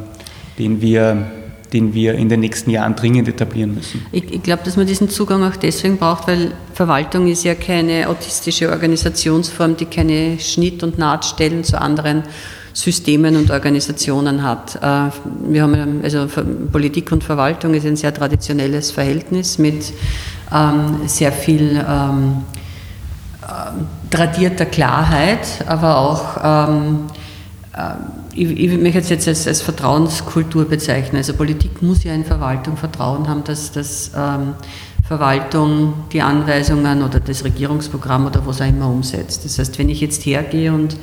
den 0.57 0.81
wir 0.81 1.27
den 1.73 1.93
wir 1.93 2.13
in 2.15 2.30
den 2.30 2.39
nächsten 2.39 2.69
Jahren 2.69 2.95
dringend 2.95 3.27
etablieren 3.27 3.75
müssen. 3.75 4.06
Ich, 4.12 4.32
ich 4.32 4.43
glaube, 4.43 4.63
dass 4.63 4.77
man 4.77 4.88
diesen 4.88 5.10
Zugang 5.10 5.43
auch 5.43 5.56
deswegen 5.56 5.97
braucht, 5.97 6.27
weil 6.27 6.51
Verwaltung 6.73 7.27
ist 7.27 7.43
ja 7.43 7.56
keine 7.56 8.10
autistische 8.10 8.69
Organisationsform, 8.69 9.77
die 9.77 9.86
keine 9.86 10.39
Schnitt- 10.39 10.84
und 10.84 10.97
Nahtstellen 10.97 11.63
zu 11.63 11.80
anderen 11.80 12.23
Systemen 12.73 13.36
und 13.36 13.49
Organisationen 13.49 14.43
hat. 14.43 14.75
Äh, 14.75 15.10
wir 15.49 15.63
haben 15.63 16.01
also 16.03 16.27
Politik 16.71 17.12
und 17.12 17.23
Verwaltung 17.23 17.73
ist 17.73 17.86
ein 17.86 17.95
sehr 17.95 18.13
traditionelles 18.13 18.91
Verhältnis 18.91 19.58
mit 19.58 19.93
ähm, 20.53 20.99
sehr 21.08 21.32
viel 21.32 21.84
ähm, 21.88 22.43
äh, 23.41 24.15
tradierter 24.15 24.65
Klarheit, 24.65 25.65
aber 25.65 25.97
auch 25.97 26.69
ähm, 26.69 27.08
äh, 27.10 27.16
ich, 28.34 28.50
ich 28.60 28.78
möchte 28.78 29.00
es 29.00 29.10
jetzt 29.10 29.28
als, 29.28 29.48
als, 29.48 29.62
Vertrauenskultur 29.62 30.66
bezeichnen. 30.66 31.18
Also 31.18 31.34
Politik 31.34 31.82
muss 31.82 32.04
ja 32.04 32.13
in 32.13 32.26
Verwaltung 32.26 32.78
Vertrauen 32.78 33.28
haben, 33.28 33.44
dass, 33.44 33.72
dass 33.72 34.12
ähm, 34.16 34.54
Verwaltung 35.08 35.94
die 36.12 36.22
Anweisungen 36.22 37.02
oder 37.02 37.20
das 37.20 37.44
Regierungsprogramm 37.44 38.26
oder 38.26 38.46
was 38.46 38.62
auch 38.62 38.68
immer 38.68 38.90
umsetzt. 38.90 39.46
Das 39.46 39.58
heißt, 39.60 39.80
wenn 39.80 39.90
ich 39.90 40.02
jetzt 40.02 40.26
hergehe 40.26 40.74
und 40.74 40.98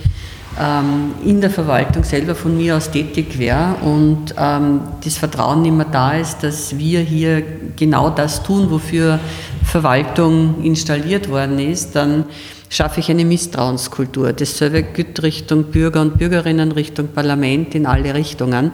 ähm, 0.61 1.13
in 1.25 1.41
der 1.41 1.51
Verwaltung 1.51 2.05
selber 2.05 2.35
von 2.35 2.57
mir 2.57 2.77
aus 2.77 2.91
tätig 2.91 3.39
wäre 3.39 3.75
und 3.83 4.35
ähm, 4.39 4.81
das 5.03 5.17
Vertrauen 5.17 5.63
mehr 5.77 5.87
da 5.91 6.13
ist, 6.13 6.43
dass 6.43 6.79
wir 6.79 7.01
hier 7.01 7.43
genau 7.77 8.11
das 8.11 8.43
tun, 8.43 8.71
wofür 8.71 9.19
Verwaltung 9.65 10.63
installiert 10.63 11.29
worden 11.29 11.59
ist, 11.59 11.97
dann 11.97 12.27
schaffe 12.75 13.01
ich 13.01 13.11
eine 13.11 13.25
Misstrauenskultur. 13.25 14.33
Dasselbe 14.33 14.83
gilt 14.83 15.23
Richtung 15.23 15.65
Bürger 15.65 16.01
und 16.01 16.19
Bürgerinnen, 16.19 16.73
Richtung 16.73 17.09
Parlament, 17.09 17.75
in 17.75 17.87
alle 17.87 18.15
Richtungen. 18.15 18.73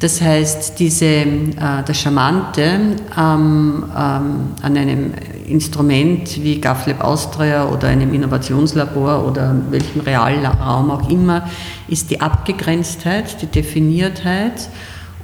Das 0.00 0.20
heißt, 0.20 0.78
diese, 0.78 1.04
äh, 1.04 1.82
das 1.86 1.98
Charmante 1.98 2.62
ähm, 2.62 2.96
ähm, 3.16 3.84
an 3.94 4.76
einem 4.76 5.12
Instrument 5.46 6.42
wie 6.42 6.60
GovLab 6.60 7.02
Austria 7.02 7.66
oder 7.68 7.88
einem 7.88 8.12
Innovationslabor 8.14 9.26
oder 9.26 9.54
welchem 9.70 10.00
Realraum 10.00 10.90
auch 10.90 11.10
immer, 11.10 11.48
ist 11.88 12.10
die 12.10 12.20
Abgegrenztheit, 12.20 13.42
die 13.42 13.46
Definiertheit 13.46 14.68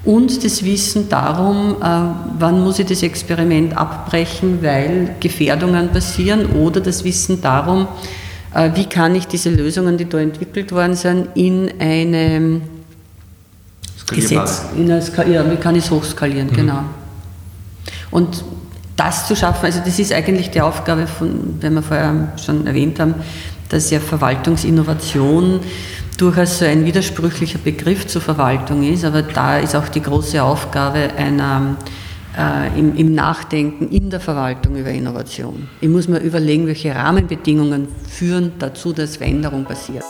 und 0.06 0.44
das 0.44 0.64
Wissen 0.64 1.08
darum, 1.08 1.76
äh, 1.82 1.84
wann 2.38 2.62
muss 2.62 2.78
ich 2.78 2.86
das 2.86 3.02
Experiment 3.02 3.76
abbrechen, 3.76 4.62
weil 4.62 5.16
Gefährdungen 5.20 5.88
passieren 5.90 6.46
oder 6.52 6.80
das 6.80 7.02
Wissen 7.02 7.42
darum, 7.42 7.88
äh, 8.54 8.70
wie 8.74 8.86
kann 8.86 9.14
ich 9.16 9.26
diese 9.26 9.50
Lösungen, 9.50 9.98
die 9.98 10.08
da 10.08 10.18
entwickelt 10.18 10.70
worden 10.70 10.94
sind, 10.94 11.28
in 11.34 11.70
eine 11.80 12.60
Gesetz, 14.08 14.66
in 14.76 14.90
eine, 14.90 15.02
ja, 15.32 15.50
wie 15.50 15.56
kann 15.56 15.74
ich 15.74 15.84
es 15.84 15.90
hochskalieren, 15.90 16.48
mhm. 16.48 16.54
genau. 16.54 16.84
Und 18.12 18.44
das 18.96 19.26
zu 19.26 19.34
schaffen, 19.34 19.66
also 19.66 19.80
das 19.84 19.98
ist 19.98 20.12
eigentlich 20.12 20.50
die 20.50 20.60
Aufgabe 20.60 21.08
von, 21.08 21.56
wenn 21.60 21.74
wir 21.74 21.82
vorher 21.82 22.32
schon 22.42 22.66
erwähnt 22.66 23.00
haben, 23.00 23.14
dass 23.68 23.90
ja 23.90 24.00
Verwaltungsinnovation 24.00 25.60
durchaus 26.16 26.58
so 26.58 26.64
ein 26.64 26.84
widersprüchlicher 26.84 27.58
Begriff 27.58 28.06
zur 28.06 28.22
Verwaltung 28.22 28.82
ist, 28.82 29.04
aber 29.04 29.22
da 29.22 29.58
ist 29.58 29.74
auch 29.74 29.88
die 29.88 30.02
große 30.02 30.42
Aufgabe 30.42 31.10
einer, 31.16 31.76
äh, 32.36 32.78
im, 32.78 32.96
im, 32.96 33.14
Nachdenken 33.14 33.88
in 33.88 34.10
der 34.10 34.20
Verwaltung 34.20 34.76
über 34.76 34.90
Innovation. 34.90 35.68
Ich 35.80 35.88
muss 35.88 36.08
mir 36.08 36.18
überlegen, 36.18 36.66
welche 36.66 36.94
Rahmenbedingungen 36.94 37.88
führen 38.08 38.52
dazu, 38.58 38.92
dass 38.92 39.16
Veränderung 39.16 39.64
passiert. 39.64 40.04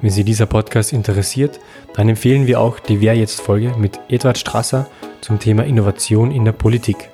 Wenn 0.00 0.10
Sie 0.10 0.22
dieser 0.22 0.46
Podcast 0.46 0.92
interessiert, 0.92 1.58
dann 1.94 2.08
empfehlen 2.08 2.46
wir 2.46 2.60
auch 2.60 2.78
die 2.78 3.00
Wer 3.00 3.16
jetzt 3.16 3.40
Folge 3.40 3.74
mit 3.76 3.98
Edward 4.08 4.38
Strasser 4.38 4.88
zum 5.20 5.40
Thema 5.40 5.64
Innovation 5.64 6.30
in 6.30 6.44
der 6.44 6.52
Politik. 6.52 7.10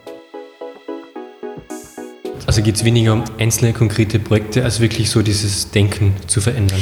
Also 2.46 2.62
geht 2.62 2.76
es 2.76 2.84
weniger 2.84 3.12
um 3.12 3.24
einzelne 3.38 3.72
konkrete 3.72 4.18
Projekte, 4.18 4.64
als 4.64 4.80
wirklich 4.80 5.10
so 5.10 5.22
dieses 5.22 5.70
Denken 5.70 6.14
zu 6.26 6.40
verändern? 6.40 6.80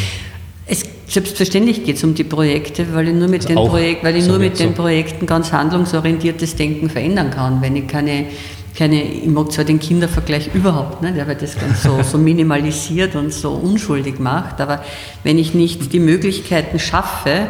Es, 0.67 0.85
selbstverständlich 1.07 1.85
geht 1.85 1.97
es 1.97 2.05
um 2.05 2.15
die 2.15 2.25
Projekte, 2.25 2.87
weil 2.93 3.09
ich 3.09 3.15
nur 3.15 3.29
mit, 3.29 3.43
also 3.43 3.55
den, 3.55 3.69
Projek 3.69 3.99
weil 4.03 4.17
ich 4.17 4.27
nur 4.27 4.39
mit 4.39 4.57
so. 4.57 4.65
den 4.65 4.75
Projekten 4.75 5.27
ganz 5.27 5.53
handlungsorientiertes 5.53 6.57
Denken 6.57 6.91
verändern 6.91 7.31
kann. 7.31 7.61
Wenn 7.61 7.77
ich 7.77 7.87
keine, 7.87 8.27
keine 8.77 9.03
ich 9.03 9.27
mag 9.27 9.53
zwar 9.53 9.65
den 9.65 9.79
Kindervergleich 9.79 10.51
überhaupt 10.55 11.03
nicht, 11.03 11.17
weil 11.17 11.37
das 11.37 11.59
ganz 11.59 11.83
so, 11.83 12.03
so 12.03 12.19
minimalisiert 12.19 13.15
und 13.15 13.33
so 13.33 13.53
unschuldig 13.53 14.19
macht, 14.19 14.61
aber 14.61 14.83
wenn 15.23 15.39
ich 15.39 15.55
nicht 15.55 15.93
die 15.93 16.01
Möglichkeiten 16.01 16.79
schaffe, 16.79 17.49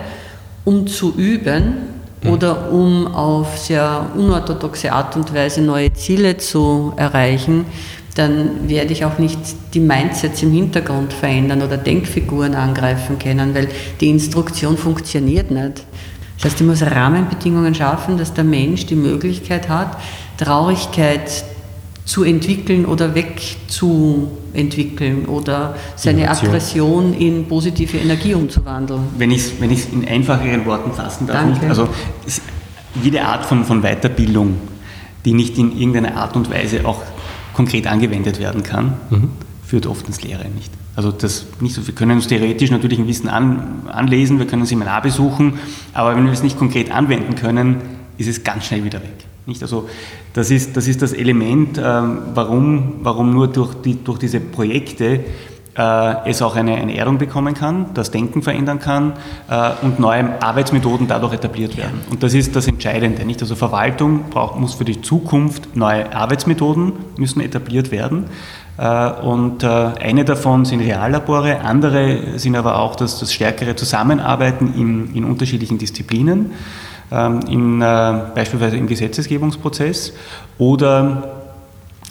um 0.64 0.86
zu 0.86 1.14
üben, 1.16 1.74
mhm. 2.22 2.30
oder 2.30 2.70
um 2.72 3.06
auf 3.06 3.58
sehr 3.58 4.06
unorthodoxe 4.16 4.92
Art 4.92 5.16
und 5.16 5.34
Weise 5.34 5.60
neue 5.60 5.92
Ziele 5.92 6.36
zu 6.36 6.92
erreichen, 6.96 7.66
dann 8.14 8.68
werde 8.68 8.92
ich 8.92 9.04
auch 9.04 9.18
nicht 9.18 9.38
die 9.72 9.80
Mindsets 9.80 10.42
im 10.42 10.52
Hintergrund 10.52 11.12
verändern 11.12 11.62
oder 11.62 11.78
Denkfiguren 11.78 12.54
angreifen 12.54 13.18
können, 13.18 13.54
weil 13.54 13.68
die 14.00 14.10
Instruktion 14.10 14.76
funktioniert 14.76 15.50
nicht. 15.50 15.84
Das 16.36 16.52
heißt, 16.52 16.60
ich 16.60 16.66
muss 16.66 16.82
Rahmenbedingungen 16.82 17.74
schaffen, 17.74 18.18
dass 18.18 18.34
der 18.34 18.44
Mensch 18.44 18.86
die 18.86 18.96
Möglichkeit 18.96 19.68
hat, 19.68 19.96
Traurigkeit 20.36 21.44
zu 22.04 22.24
entwickeln 22.24 22.84
oder 22.84 23.14
wegzuentwickeln 23.14 25.26
oder 25.26 25.76
seine 25.94 26.24
Emotion. 26.24 26.48
Aggression 26.48 27.14
in 27.14 27.46
positive 27.46 27.96
Energie 27.96 28.34
umzuwandeln. 28.34 29.02
Wenn 29.16 29.30
ich 29.30 29.38
es 29.38 29.52
wenn 29.60 29.70
in 29.70 30.08
einfacheren 30.08 30.66
Worten 30.66 30.92
fassen 30.92 31.28
darf, 31.28 31.36
Danke. 31.36 31.68
also 31.68 31.88
jede 33.02 33.24
Art 33.24 33.46
von, 33.46 33.64
von 33.64 33.82
Weiterbildung, 33.82 34.56
die 35.24 35.32
nicht 35.32 35.56
in 35.56 35.78
irgendeiner 35.78 36.16
Art 36.16 36.36
und 36.36 36.50
Weise 36.50 36.84
auch 36.84 37.00
konkret 37.54 37.86
angewendet 37.86 38.38
werden 38.38 38.62
kann, 38.62 38.94
mhm. 39.10 39.30
führt 39.64 39.86
oft 39.86 40.06
ins 40.06 40.22
Leere 40.22 40.48
nicht. 40.48 40.70
Also 40.94 41.10
das 41.10 41.46
nicht 41.60 41.74
so, 41.74 41.86
wir 41.86 41.94
können 41.94 42.12
uns 42.12 42.26
theoretisch 42.26 42.70
natürlich 42.70 42.98
ein 42.98 43.08
Wissen 43.08 43.28
an, 43.28 43.86
anlesen, 43.88 44.38
wir 44.38 44.46
können 44.46 44.66
Seminar 44.66 45.00
besuchen, 45.02 45.54
aber 45.94 46.14
wenn 46.16 46.24
wir 46.24 46.32
es 46.32 46.42
nicht 46.42 46.58
konkret 46.58 46.90
anwenden 46.90 47.34
können, 47.34 47.76
ist 48.18 48.28
es 48.28 48.44
ganz 48.44 48.66
schnell 48.66 48.84
wieder 48.84 49.00
weg. 49.00 49.24
Nicht? 49.46 49.62
Also 49.62 49.88
das 50.34 50.50
ist, 50.50 50.76
das 50.76 50.86
ist 50.86 51.02
das 51.02 51.12
Element, 51.12 51.80
ähm, 51.82 52.18
warum, 52.34 53.00
warum 53.02 53.32
nur 53.32 53.48
durch, 53.48 53.74
die, 53.74 54.02
durch 54.04 54.18
diese 54.18 54.38
Projekte 54.38 55.20
äh, 55.76 56.28
es 56.28 56.42
auch 56.42 56.54
eine, 56.54 56.74
eine 56.74 56.94
Erdung 56.96 57.16
bekommen 57.16 57.54
kann, 57.54 57.86
das 57.94 58.10
Denken 58.10 58.42
verändern 58.42 58.78
kann 58.78 59.14
äh, 59.48 59.70
und 59.80 59.98
neue 59.98 60.42
Arbeitsmethoden 60.42 61.08
dadurch 61.08 61.32
etabliert 61.32 61.78
werden. 61.78 62.00
Und 62.10 62.22
das 62.22 62.34
ist 62.34 62.54
das 62.54 62.66
Entscheidende. 62.66 63.24
Nicht? 63.24 63.40
Also 63.40 63.54
Verwaltung 63.54 64.24
braucht, 64.28 64.58
muss 64.60 64.74
für 64.74 64.84
die 64.84 65.00
Zukunft 65.00 65.74
neue 65.74 66.14
Arbeitsmethoden 66.14 66.92
müssen 67.16 67.40
etabliert 67.40 67.90
werden. 67.90 68.26
Äh, 68.76 69.12
und 69.22 69.64
eine 69.64 70.24
davon 70.26 70.66
sind 70.66 70.80
Reallabore, 70.80 71.60
andere 71.62 72.38
sind 72.38 72.54
aber 72.54 72.78
auch 72.78 72.94
das, 72.94 73.18
das 73.18 73.32
stärkere 73.32 73.74
Zusammenarbeiten 73.74 74.74
in, 74.76 75.14
in 75.14 75.24
unterschiedlichen 75.24 75.78
Disziplinen, 75.78 76.50
ähm, 77.10 77.40
in, 77.48 77.78
beispielsweise 77.80 78.76
im 78.76 78.86
Gesetzesgebungsprozess 78.86 80.12
oder, 80.58 81.30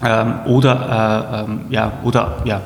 ähm, 0.04 0.34
oder, 0.48 1.46
ähm, 1.48 1.62
ja, 1.70 1.94
oder 2.04 2.38
ja, 2.46 2.62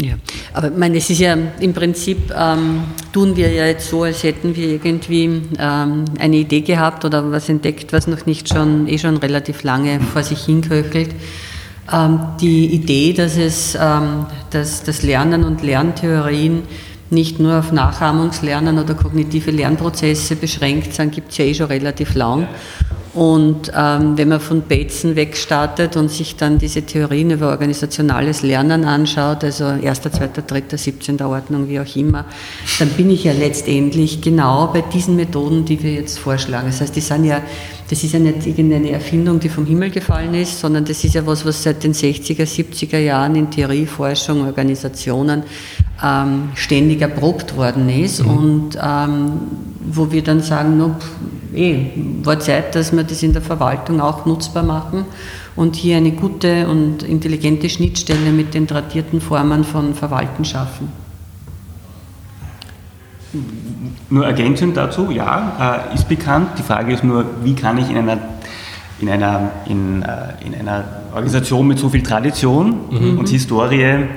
ja, 0.00 0.14
aber 0.54 0.68
ich 0.68 0.76
meine, 0.76 0.96
es 0.96 1.10
ist 1.10 1.18
ja 1.18 1.36
im 1.60 1.74
Prinzip, 1.74 2.32
ähm, 2.36 2.84
tun 3.12 3.36
wir 3.36 3.52
ja 3.52 3.66
jetzt 3.66 3.90
so, 3.90 4.04
als 4.04 4.22
hätten 4.22 4.56
wir 4.56 4.68
irgendwie 4.84 5.42
ähm, 5.58 6.04
eine 6.18 6.36
Idee 6.36 6.62
gehabt 6.62 7.04
oder 7.04 7.30
was 7.30 7.48
entdeckt, 7.48 7.92
was 7.92 8.06
noch 8.06 8.24
nicht 8.24 8.48
schon, 8.48 8.88
eh 8.88 8.98
schon 8.98 9.18
relativ 9.18 9.62
lange 9.62 10.00
vor 10.00 10.22
sich 10.22 10.44
hinköchelt. 10.44 11.10
Ähm, 11.92 12.20
die 12.40 12.66
Idee, 12.66 13.12
dass 13.12 13.36
es, 13.36 13.74
ähm, 13.74 14.26
dass 14.50 14.82
das 14.84 15.02
Lernen 15.02 15.44
und 15.44 15.62
Lerntheorien 15.62 16.62
nicht 17.10 17.40
nur 17.40 17.58
auf 17.58 17.72
Nachahmungslernen 17.72 18.78
oder 18.78 18.94
kognitive 18.94 19.50
Lernprozesse 19.50 20.36
beschränkt 20.36 20.94
sind, 20.94 21.12
gibt 21.12 21.32
es 21.32 21.38
ja 21.38 21.44
eh 21.44 21.54
schon 21.54 21.66
relativ 21.66 22.14
lang. 22.14 22.48
Und 23.12 23.72
ähm, 23.76 24.16
wenn 24.16 24.28
man 24.28 24.38
von 24.38 24.62
Bateson 24.62 25.16
wegstartet 25.16 25.96
und 25.96 26.10
sich 26.10 26.36
dann 26.36 26.58
diese 26.58 26.82
Theorien 26.82 27.32
über 27.32 27.48
organisationales 27.48 28.42
Lernen 28.42 28.84
anschaut, 28.84 29.42
also 29.42 29.64
erster, 29.64 30.12
zweiter, 30.12 30.42
dritter, 30.42 30.78
17. 30.78 31.20
Ordnung, 31.22 31.68
wie 31.68 31.80
auch 31.80 31.96
immer, 31.96 32.24
dann 32.78 32.88
bin 32.90 33.10
ich 33.10 33.24
ja 33.24 33.32
letztendlich 33.32 34.20
genau 34.20 34.68
bei 34.72 34.82
diesen 34.82 35.16
Methoden, 35.16 35.64
die 35.64 35.82
wir 35.82 35.92
jetzt 35.92 36.20
vorschlagen. 36.20 36.68
Das 36.68 36.80
heißt, 36.80 36.94
die 36.94 37.00
sind 37.00 37.24
ja, 37.24 37.42
das 37.88 38.04
ist 38.04 38.12
ja 38.12 38.20
nicht 38.20 38.46
irgendeine 38.46 38.90
Erfindung, 38.90 39.40
die 39.40 39.48
vom 39.48 39.66
Himmel 39.66 39.90
gefallen 39.90 40.34
ist, 40.34 40.60
sondern 40.60 40.84
das 40.84 41.02
ist 41.02 41.14
ja 41.14 41.26
was, 41.26 41.44
was 41.44 41.64
seit 41.64 41.82
den 41.82 41.92
60er, 41.92 42.44
70er 42.44 42.98
Jahren 42.98 43.34
in 43.34 43.50
Theorie, 43.50 43.86
Forschung, 43.86 44.46
Organisationen 44.46 45.42
ähm, 46.02 46.50
ständig 46.54 47.00
erprobt 47.00 47.56
worden 47.56 47.88
ist 47.88 48.22
mhm. 48.24 48.30
und 48.30 48.78
ähm, 48.80 49.32
wo 49.92 50.12
wir 50.12 50.22
dann 50.22 50.40
sagen, 50.40 50.78
no, 50.78 50.94
eh, 51.54 51.86
war 52.22 52.38
Zeit, 52.38 52.74
dass 52.74 52.92
wir 53.00 53.04
das 53.04 53.22
in 53.22 53.32
der 53.32 53.42
Verwaltung 53.42 54.00
auch 54.00 54.26
nutzbar 54.26 54.62
machen 54.62 55.04
und 55.56 55.76
hier 55.76 55.96
eine 55.96 56.12
gute 56.12 56.68
und 56.68 57.02
intelligente 57.02 57.68
Schnittstelle 57.68 58.30
mit 58.30 58.54
den 58.54 58.66
tradierten 58.66 59.20
Formen 59.20 59.64
von 59.64 59.94
Verwalten 59.94 60.44
schaffen. 60.44 60.88
Nur 64.10 64.26
ergänzend 64.26 64.76
dazu, 64.76 65.10
ja, 65.10 65.86
äh, 65.90 65.94
ist 65.94 66.08
bekannt. 66.08 66.50
Die 66.58 66.62
Frage 66.62 66.92
ist 66.92 67.04
nur, 67.04 67.24
wie 67.42 67.54
kann 67.54 67.78
ich 67.78 67.88
in 67.88 67.96
einer, 67.96 68.18
in 69.00 69.08
einer, 69.08 69.50
in, 69.66 70.02
äh, 70.02 70.44
in 70.44 70.54
einer 70.54 70.84
Organisation 71.14 71.66
mit 71.66 71.78
so 71.78 71.88
viel 71.88 72.02
Tradition 72.02 72.80
mhm. 72.90 73.18
und 73.18 73.28
Historie 73.28 74.08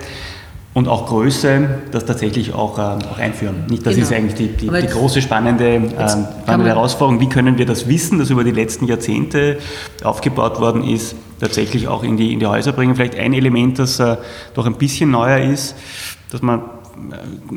und 0.73 0.87
auch 0.87 1.05
Größe 1.07 1.81
das 1.91 2.05
tatsächlich 2.05 2.53
auch, 2.53 2.77
äh, 2.77 2.81
auch 2.81 3.19
einführen. 3.19 3.65
Nicht, 3.69 3.85
das 3.85 3.95
genau. 3.95 4.07
ist 4.07 4.13
eigentlich 4.13 4.33
die, 4.33 4.47
die, 4.47 4.69
die 4.69 4.87
große 4.87 5.21
spannende, 5.21 5.75
äh, 5.75 6.09
spannende 6.09 6.69
Herausforderung. 6.69 7.19
Wie 7.21 7.29
können 7.29 7.57
wir 7.57 7.65
das 7.65 7.87
Wissen, 7.87 8.19
das 8.19 8.29
über 8.29 8.43
die 8.43 8.51
letzten 8.51 8.87
Jahrzehnte 8.87 9.59
aufgebaut 10.03 10.59
worden 10.59 10.83
ist, 10.83 11.15
tatsächlich 11.39 11.87
auch 11.87 12.03
in 12.03 12.17
die, 12.17 12.33
in 12.33 12.39
die 12.39 12.47
Häuser 12.47 12.71
bringen? 12.71 12.95
Vielleicht 12.95 13.17
ein 13.17 13.33
Element, 13.33 13.77
das 13.77 13.99
äh, 13.99 14.17
doch 14.55 14.65
ein 14.65 14.75
bisschen 14.75 15.11
neuer 15.11 15.39
ist, 15.39 15.75
dass 16.31 16.41
man 16.41 16.61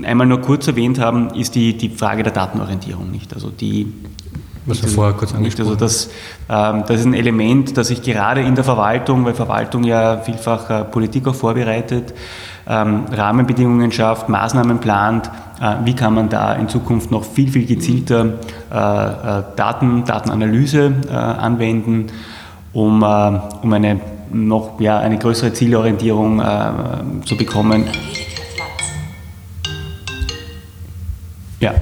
äh, 0.03 0.07
einmal 0.07 0.27
nur 0.27 0.43
kurz 0.43 0.67
erwähnt 0.67 0.99
haben, 0.99 1.31
ist 1.31 1.55
die, 1.55 1.77
die 1.77 1.89
Frage 1.89 2.23
der 2.23 2.33
Datenorientierung. 2.33 3.11
Nicht? 3.11 3.33
Also 3.33 3.49
die, 3.49 3.93
was 4.67 4.83
wir 4.83 4.91
vorher 4.91 5.15
kurz 5.15 5.35
angesprochen 5.35 5.71
haben. 5.71 5.81
Also 5.81 5.85
das, 5.85 6.11
ähm, 6.51 6.85
das 6.87 7.01
ist 7.01 7.07
ein 7.07 7.15
Element, 7.15 7.79
das 7.79 7.89
sich 7.89 8.03
gerade 8.03 8.43
in 8.43 8.55
der 8.55 8.65
Verwaltung, 8.65 9.25
weil 9.25 9.33
Verwaltung 9.33 9.85
ja 9.85 10.19
vielfach 10.19 10.69
äh, 10.69 10.85
Politik 10.85 11.27
auch 11.29 11.35
vorbereitet, 11.35 12.13
ähm, 12.13 12.21
Rahmenbedingungen 12.67 13.93
schafft, 13.93 14.29
Maßnahmen 14.29 14.79
plant, 14.79 15.31
äh, 15.61 15.77
wie 15.85 15.95
kann 15.95 16.15
man 16.15 16.29
da 16.29 16.55
in 16.55 16.69
Zukunft 16.69 17.11
noch 17.11 17.25
viel, 17.25 17.49
viel 17.51 17.65
gezielter 17.65 18.35
äh, 18.73 19.39
äh 19.39 19.43
Daten, 19.57 20.05
Datenanalyse 20.05 20.93
anwenden, 21.11 22.07
um, 22.73 23.03
um 23.03 23.73
eine 23.73 24.01
noch 24.31 24.81
ja, 24.81 24.99
eine 24.99 25.19
größere 25.19 25.53
Zielorientierung 25.53 26.43
zu 27.25 27.37
bekommen. 27.37 27.85
Ja. 31.61 31.75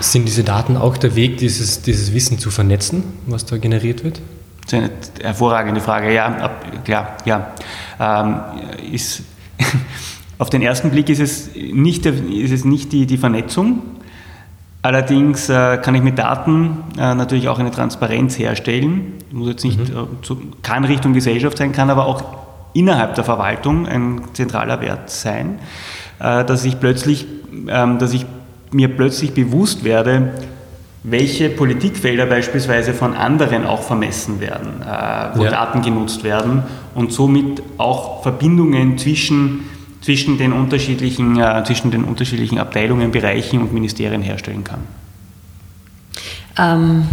Sind 0.00 0.26
diese 0.26 0.44
Daten 0.44 0.76
auch 0.76 0.96
der 0.96 1.16
Weg, 1.16 1.38
dieses, 1.38 1.82
dieses 1.82 2.12
Wissen 2.14 2.38
zu 2.38 2.50
vernetzen, 2.50 3.02
was 3.26 3.46
da 3.46 3.56
generiert 3.56 4.04
wird? 4.04 4.20
Das 4.70 4.80
ist 4.80 5.12
eine 5.16 5.24
hervorragende 5.24 5.80
Frage. 5.80 6.12
Ja, 6.12 6.50
klar, 6.84 7.16
ja. 7.24 7.52
Ähm, 7.98 8.40
ist, 8.92 9.22
auf 10.38 10.50
den 10.50 10.62
ersten 10.62 10.90
Blick 10.90 11.08
ist 11.08 11.20
es 11.20 11.50
nicht, 11.54 12.04
ist 12.04 12.52
es 12.52 12.64
nicht 12.64 12.92
die, 12.92 13.06
die 13.06 13.16
Vernetzung. 13.16 13.82
Allerdings 14.82 15.48
äh, 15.48 15.78
kann 15.78 15.94
ich 15.94 16.02
mit 16.02 16.18
Daten 16.18 16.84
äh, 16.98 17.14
natürlich 17.14 17.48
auch 17.48 17.58
eine 17.58 17.70
Transparenz 17.70 18.38
herstellen. 18.38 19.14
Muss 19.32 19.48
jetzt 19.48 19.64
nicht, 19.64 19.78
mhm. 19.78 19.84
äh, 19.84 20.22
zu, 20.22 20.40
kann 20.62 20.84
Richtung 20.84 21.14
Gesellschaft 21.14 21.58
sein, 21.58 21.72
kann 21.72 21.90
aber 21.90 22.06
auch 22.06 22.22
innerhalb 22.74 23.14
der 23.14 23.24
Verwaltung 23.24 23.86
ein 23.86 24.20
zentraler 24.34 24.80
Wert 24.80 25.10
sein, 25.10 25.58
äh, 26.20 26.44
dass 26.44 26.64
ich 26.64 26.78
plötzlich, 26.78 27.26
ähm, 27.68 27.98
dass 27.98 28.12
ich 28.12 28.26
mir 28.70 28.88
plötzlich 28.88 29.32
bewusst 29.32 29.82
werde, 29.82 30.34
welche 31.10 31.48
Politikfelder 31.48 32.26
beispielsweise 32.26 32.92
von 32.92 33.14
anderen 33.14 33.64
auch 33.64 33.82
vermessen 33.82 34.40
werden, 34.40 34.82
äh, 34.82 35.38
wo 35.38 35.44
ja. 35.44 35.50
Daten 35.50 35.82
genutzt 35.82 36.24
werden 36.24 36.62
und 36.94 37.12
somit 37.12 37.62
auch 37.78 38.22
Verbindungen 38.22 38.98
zwischen, 38.98 39.64
zwischen, 40.02 40.38
den 40.38 40.52
unterschiedlichen, 40.52 41.38
äh, 41.38 41.62
zwischen 41.64 41.90
den 41.90 42.04
unterschiedlichen 42.04 42.58
Abteilungen, 42.58 43.10
Bereichen 43.10 43.60
und 43.60 43.72
Ministerien 43.72 44.22
herstellen 44.22 44.64
kann. 44.64 44.80
Ähm, 46.58 47.04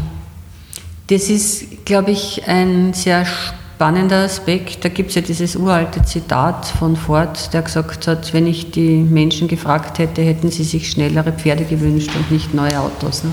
das 1.08 1.29
ist, 1.29 1.86
glaube 1.86 2.12
ich, 2.12 2.47
ein 2.47 2.93
sehr 2.93 3.25
spannender 3.25 4.23
Aspekt. 4.23 4.84
Da 4.84 4.89
gibt 4.89 5.10
es 5.10 5.15
ja 5.15 5.21
dieses 5.21 5.55
uralte 5.55 6.01
Zitat 6.03 6.65
von 6.65 6.95
Ford, 6.95 7.53
der 7.53 7.62
gesagt 7.62 8.08
hat, 8.08 8.34
wenn 8.34 8.47
ich 8.47 8.71
die 8.71 8.97
Menschen 8.97 9.47
gefragt 9.47 9.99
hätte, 9.99 10.21
hätten 10.23 10.49
sie 10.49 10.63
sich 10.63 10.89
schnellere 10.89 11.31
Pferde 11.31 11.65
gewünscht 11.65 12.12
und 12.15 12.31
nicht 12.31 12.53
neue 12.53 12.79
Autos. 12.79 13.23
Ne? 13.23 13.31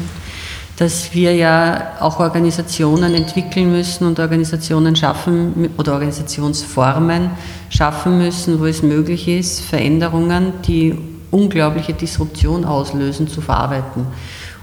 Dass 0.82 1.14
wir 1.14 1.32
ja 1.32 1.92
auch 2.00 2.18
Organisationen 2.18 3.14
entwickeln 3.14 3.70
müssen 3.70 4.04
und 4.04 4.18
Organisationen 4.18 4.96
schaffen 4.96 5.70
oder 5.78 5.92
Organisationsformen 5.92 7.30
schaffen 7.70 8.18
müssen, 8.18 8.58
wo 8.58 8.66
es 8.66 8.82
möglich 8.82 9.28
ist, 9.28 9.60
Veränderungen, 9.60 10.54
die 10.66 10.98
unglaubliche 11.30 11.92
Disruption 11.92 12.64
auslösen, 12.64 13.28
zu 13.28 13.40
verarbeiten. 13.40 14.08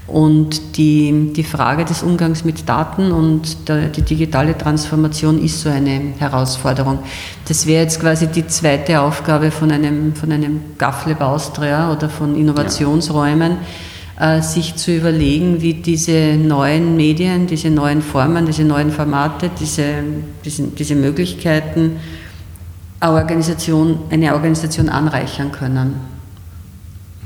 Und 0.06 0.76
die, 0.76 1.32
die 1.34 1.42
Frage 1.42 1.86
des 1.86 2.02
Umgangs 2.02 2.44
mit 2.44 2.68
Daten 2.68 3.12
und 3.12 3.66
der, 3.70 3.88
die 3.88 4.02
digitale 4.02 4.58
Transformation 4.58 5.42
ist 5.42 5.62
so 5.62 5.70
eine 5.70 6.12
Herausforderung. 6.18 6.98
Das 7.48 7.64
wäre 7.64 7.84
jetzt 7.84 7.98
quasi 7.98 8.26
die 8.26 8.46
zweite 8.46 9.00
Aufgabe 9.00 9.50
von 9.50 9.70
einem, 9.70 10.14
von 10.14 10.30
einem 10.30 10.60
GAFLab 10.76 11.22
Austria 11.22 11.90
oder 11.90 12.10
von 12.10 12.36
Innovationsräumen. 12.36 13.52
Ja 13.52 13.58
sich 14.42 14.76
zu 14.76 14.94
überlegen, 14.94 15.62
wie 15.62 15.74
diese 15.74 16.36
neuen 16.36 16.94
Medien, 16.96 17.46
diese 17.46 17.70
neuen 17.70 18.02
Formen, 18.02 18.44
diese 18.44 18.64
neuen 18.64 18.90
Formate, 18.90 19.50
diese, 19.58 20.02
diese, 20.44 20.64
diese 20.64 20.94
Möglichkeiten 20.94 21.96
eine 23.00 23.12
Organisation, 23.14 23.98
eine 24.10 24.34
Organisation 24.34 24.88
anreichern 24.88 25.52
können, 25.52 26.00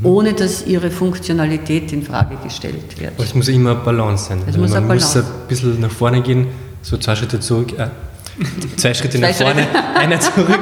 mhm. 0.00 0.06
ohne 0.06 0.32
dass 0.34 0.66
ihre 0.66 0.90
Funktionalität 0.90 1.92
in 1.92 2.02
Frage 2.02 2.36
gestellt 2.42 3.00
wird. 3.00 3.14
Aber 3.16 3.24
es 3.24 3.34
muss 3.34 3.48
immer 3.48 3.74
Balance 3.74 4.26
sein. 4.26 4.42
Es 4.46 4.56
muss 4.56 4.70
man 4.70 4.86
muss 4.86 5.16
ein 5.16 5.24
bisschen 5.48 5.80
nach 5.80 5.90
vorne 5.90 6.22
gehen, 6.22 6.46
so 6.82 6.96
zwei 6.96 7.16
Schritte 7.16 7.40
zurück, 7.40 7.76
äh, 7.76 7.88
zwei 8.76 8.94
Schritte 8.94 9.18
nach 9.20 9.34
vorne, 9.34 9.66
einer 9.96 10.20
zurück. 10.20 10.60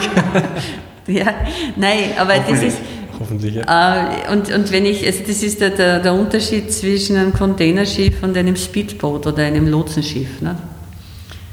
ja, 1.07 1.35
nein, 1.77 2.13
aber 2.19 2.39
das 2.39 2.63
ist, 2.63 2.79
hoffentlich. 3.19 3.55
Ja. 3.55 4.11
Äh, 4.27 4.33
und, 4.33 4.53
und 4.53 4.73
wenn 4.73 4.87
ich, 4.87 5.05
also 5.07 5.21
das 5.27 5.43
ist 5.43 5.61
der, 5.61 6.01
der, 6.01 6.15
Unterschied 6.15 6.73
zwischen 6.73 7.17
einem 7.17 7.33
Containerschiff 7.33 8.23
und 8.23 8.37
einem 8.37 8.57
Speedboot 8.57 9.27
oder 9.27 9.45
einem 9.45 9.69
Lotsenschiff. 9.69 10.41
Ne? 10.41 10.57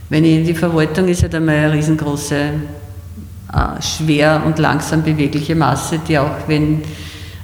Wenn 0.09 0.25
ich, 0.25 0.45
die 0.45 0.55
Verwaltung 0.55 1.07
ist 1.07 1.21
ja 1.21 1.27
dann 1.27 1.45
mal 1.45 1.55
eine 1.55 1.73
riesengroße, 1.73 2.35
äh, 2.35 3.81
schwer 3.81 4.43
und 4.45 4.59
langsam 4.59 5.03
bewegliche 5.03 5.55
Masse, 5.55 5.99
die 6.07 6.17
auch, 6.17 6.47
wenn, 6.47 6.81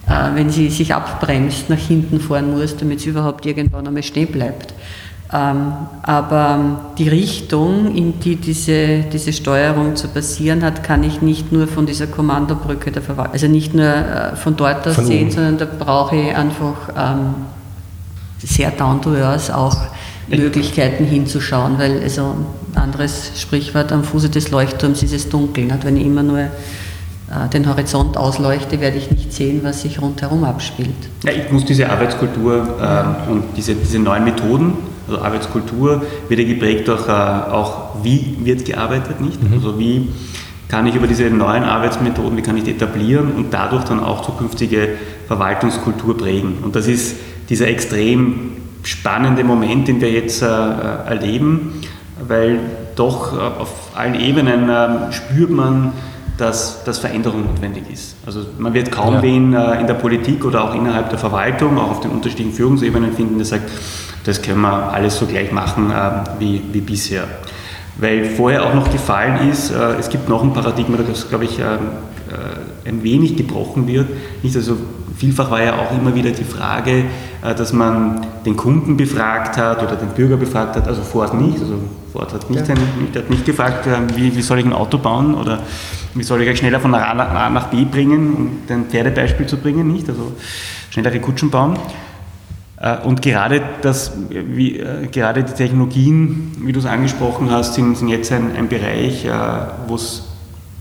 äh, 0.08 0.36
wenn 0.36 0.50
sie 0.50 0.70
sich 0.70 0.94
abbremst, 0.94 1.70
nach 1.70 1.78
hinten 1.80 2.20
fahren 2.20 2.52
muss, 2.52 2.78
damit 2.78 3.02
sie 3.02 3.10
überhaupt 3.10 3.46
irgendwann 3.46 3.88
einmal 3.88 4.04
stehen 4.04 4.28
bleibt. 4.28 4.74
Ähm, 5.34 5.74
aber 6.04 6.94
die 7.00 7.10
Richtung, 7.10 7.96
in 7.96 8.20
die 8.20 8.36
diese, 8.36 9.00
diese 9.12 9.34
Steuerung 9.34 9.96
zu 9.96 10.08
passieren 10.08 10.64
hat, 10.64 10.84
kann 10.84 11.04
ich 11.04 11.22
nicht 11.22 11.52
nur 11.52 11.68
von 11.68 11.88
dieser 11.88 12.06
Kommandobrücke 12.06 12.92
der 12.92 13.02
Verwaltung, 13.02 13.34
also 13.34 13.48
nicht 13.48 13.74
nur 13.74 13.86
äh, 13.86 14.36
von 14.36 14.56
dort 14.56 14.88
aus 14.88 14.96
von 14.96 15.06
sehen, 15.06 15.24
oben. 15.24 15.32
sondern 15.32 15.58
da 15.58 15.66
brauche 15.66 16.16
ich 16.16 16.36
einfach 16.36 16.76
ähm, 16.96 17.36
sehr 18.38 18.70
down 18.70 19.02
to 19.02 19.16
earth 19.16 19.52
auch 19.52 19.78
Möglichkeiten 20.28 21.06
hinzuschauen, 21.06 21.80
weil 21.80 22.02
also 22.04 22.36
ein 22.74 22.82
anderes 22.82 23.32
Sprichwort 23.36 23.92
am 23.92 24.04
Fuße 24.04 24.30
des 24.30 24.52
Leuchtturms 24.52 25.02
ist 25.02 25.14
es 25.14 25.30
dunkel. 25.30 25.66
Nicht? 25.66 25.84
Wenn 25.86 25.98
ich 25.98 26.06
immer 26.06 26.24
nur 26.24 26.40
äh, 26.40 26.50
den 27.52 27.68
Horizont 27.68 28.16
ausleuchte, 28.16 28.80
werde 28.80 28.98
ich 28.98 29.10
nicht 29.10 29.34
sehen, 29.34 29.62
was 29.64 29.82
sich 29.82 30.00
rundherum 30.00 30.44
abspielt. 30.44 30.96
Ja, 31.24 31.32
ich 31.32 31.52
muss 31.52 31.66
diese 31.66 31.90
Arbeitskultur 31.90 32.78
äh, 32.80 33.32
und 33.32 33.44
diese, 33.58 33.74
diese 33.74 33.98
neuen 33.98 34.24
Methoden 34.24 34.95
also 35.08 35.22
Arbeitskultur 35.22 36.04
wird 36.28 36.40
ja 36.40 36.48
geprägt 36.48 36.88
durch 36.88 37.08
äh, 37.08 37.12
auch, 37.12 38.04
wie 38.04 38.38
wird 38.44 38.66
gearbeitet, 38.66 39.22
nicht? 39.22 39.42
Mhm. 39.42 39.54
Also 39.54 39.80
wie 39.80 40.10
kann 40.68 40.88
ich 40.88 40.96
über 40.96 41.08
diese 41.08 41.26
neuen 41.30 41.64
Arbeitsmethoden, 41.64 42.38
wie 42.38 42.42
kann 42.42 42.58
ich 42.58 42.64
die 42.64 42.72
etablieren 42.72 43.32
und 43.34 43.54
dadurch 43.54 43.84
dann 43.84 44.00
auch 44.00 44.26
zukünftige 44.26 44.90
Verwaltungskultur 45.28 46.18
prägen. 46.18 46.58
Und 46.64 46.76
das 46.76 46.88
ist 46.88 47.18
dieser 47.50 47.68
extrem 47.68 48.58
spannende 48.84 49.44
Moment, 49.44 49.88
den 49.88 50.02
wir 50.02 50.12
jetzt 50.12 50.42
äh, 50.42 50.46
erleben, 50.46 51.82
weil 52.28 52.60
doch 52.96 53.34
äh, 53.34 53.40
auf 53.40 53.92
allen 53.96 54.20
Ebenen 54.20 54.70
äh, 54.70 55.12
spürt 55.12 55.50
man 55.50 55.94
dass, 56.38 56.84
dass 56.84 57.00
Veränderung 57.00 57.46
notwendig 57.46 57.84
ist. 57.92 58.16
Also 58.26 58.42
man 58.58 58.74
wird 58.74 58.92
kaum 58.92 59.16
ja. 59.16 59.22
wen 59.22 59.54
äh, 59.54 59.80
in 59.80 59.88
der 59.88 59.94
Politik 59.94 60.44
oder 60.46 60.64
auch 60.64 60.76
innerhalb 60.76 61.10
der 61.10 61.20
Verwaltung, 61.20 61.78
auch 61.78 61.92
auf 61.92 62.00
den 62.02 62.12
unterschiedlichen 62.12 62.54
Führungsebenen 62.54 63.14
finden, 63.14 63.38
der 63.38 63.46
sagt, 63.46 63.70
das 64.26 64.42
können 64.42 64.62
wir 64.62 64.92
alles 64.92 65.18
so 65.18 65.26
gleich 65.26 65.52
machen 65.52 65.92
äh, 65.92 66.12
wie, 66.40 66.62
wie 66.72 66.82
bisher. 66.82 67.26
Weil 67.98 68.26
vorher 68.26 68.66
auch 68.66 68.74
noch 68.74 68.92
gefallen 68.92 69.50
ist, 69.50 69.72
äh, 69.72 69.96
es 70.00 70.10
gibt 70.10 70.28
noch 70.28 70.44
ein 70.44 70.54
Paradigma, 70.54 70.98
das, 70.98 71.30
glaube 71.30 71.46
ich, 71.46 71.60
ähm, 71.60 71.66
äh, 72.30 72.90
ein 72.90 73.04
wenig 73.04 73.38
gebrochen 73.38 73.88
wird. 73.88 74.08
Nicht 74.44 74.56
also 74.56 74.78
vielfach 75.16 75.50
war 75.50 75.64
ja 75.64 75.80
auch 75.80 75.98
immer 75.98 76.14
wieder 76.14 76.32
die 76.32 76.44
Frage, 76.44 77.06
äh, 77.44 77.56
dass 77.56 77.72
man 77.72 78.26
den 78.46 78.58
Kunden 78.58 78.98
befragt 78.98 79.58
hat 79.58 79.82
oder 79.82 79.96
den 79.96 80.10
Bürger 80.10 80.38
befragt 80.38 80.76
hat, 80.76 80.88
also 80.88 81.02
Ford 81.02 81.34
nicht. 81.34 81.60
Also 81.60 81.76
Ford 82.16 82.34
hat 82.34 82.50
nicht, 82.50 82.68
ja. 82.68 82.76
ein, 82.76 83.10
hat 83.14 83.30
nicht 83.30 83.46
gefragt, 83.46 83.88
wie, 84.16 84.36
wie, 84.36 84.42
soll 84.42 84.60
ich 84.60 84.66
ein 84.66 84.74
Auto 84.74 84.98
bauen 84.98 85.36
oder 85.36 85.62
wie 86.14 86.24
soll 86.24 86.42
ich 86.42 86.50
euch 86.50 86.60
schneller 86.60 86.80
von 86.80 86.96
A 86.96 87.50
nach 87.50 87.68
B 87.68 87.84
bringen, 87.84 88.34
um 88.34 88.52
ein 88.70 88.86
Pferdebeispiel 88.86 89.46
zu 89.46 89.58
bringen, 89.58 89.92
nicht? 89.92 90.08
Also 90.08 90.32
schnellere 90.90 91.20
Kutschen 91.20 91.50
bauen. 91.50 91.78
Äh, 92.78 92.98
und 93.04 93.22
gerade, 93.22 93.62
das, 93.82 94.14
wie, 94.30 94.80
äh, 94.80 95.08
gerade 95.08 95.44
die 95.44 95.54
Technologien, 95.54 96.54
wie 96.62 96.72
du 96.72 96.80
es 96.80 96.86
angesprochen 96.86 97.52
hast, 97.52 97.74
sind, 97.74 97.98
sind 97.98 98.08
jetzt 98.08 98.32
ein, 98.32 98.56
ein 98.56 98.70
Bereich, 98.70 99.26
äh, 99.26 99.32
wo 99.88 100.00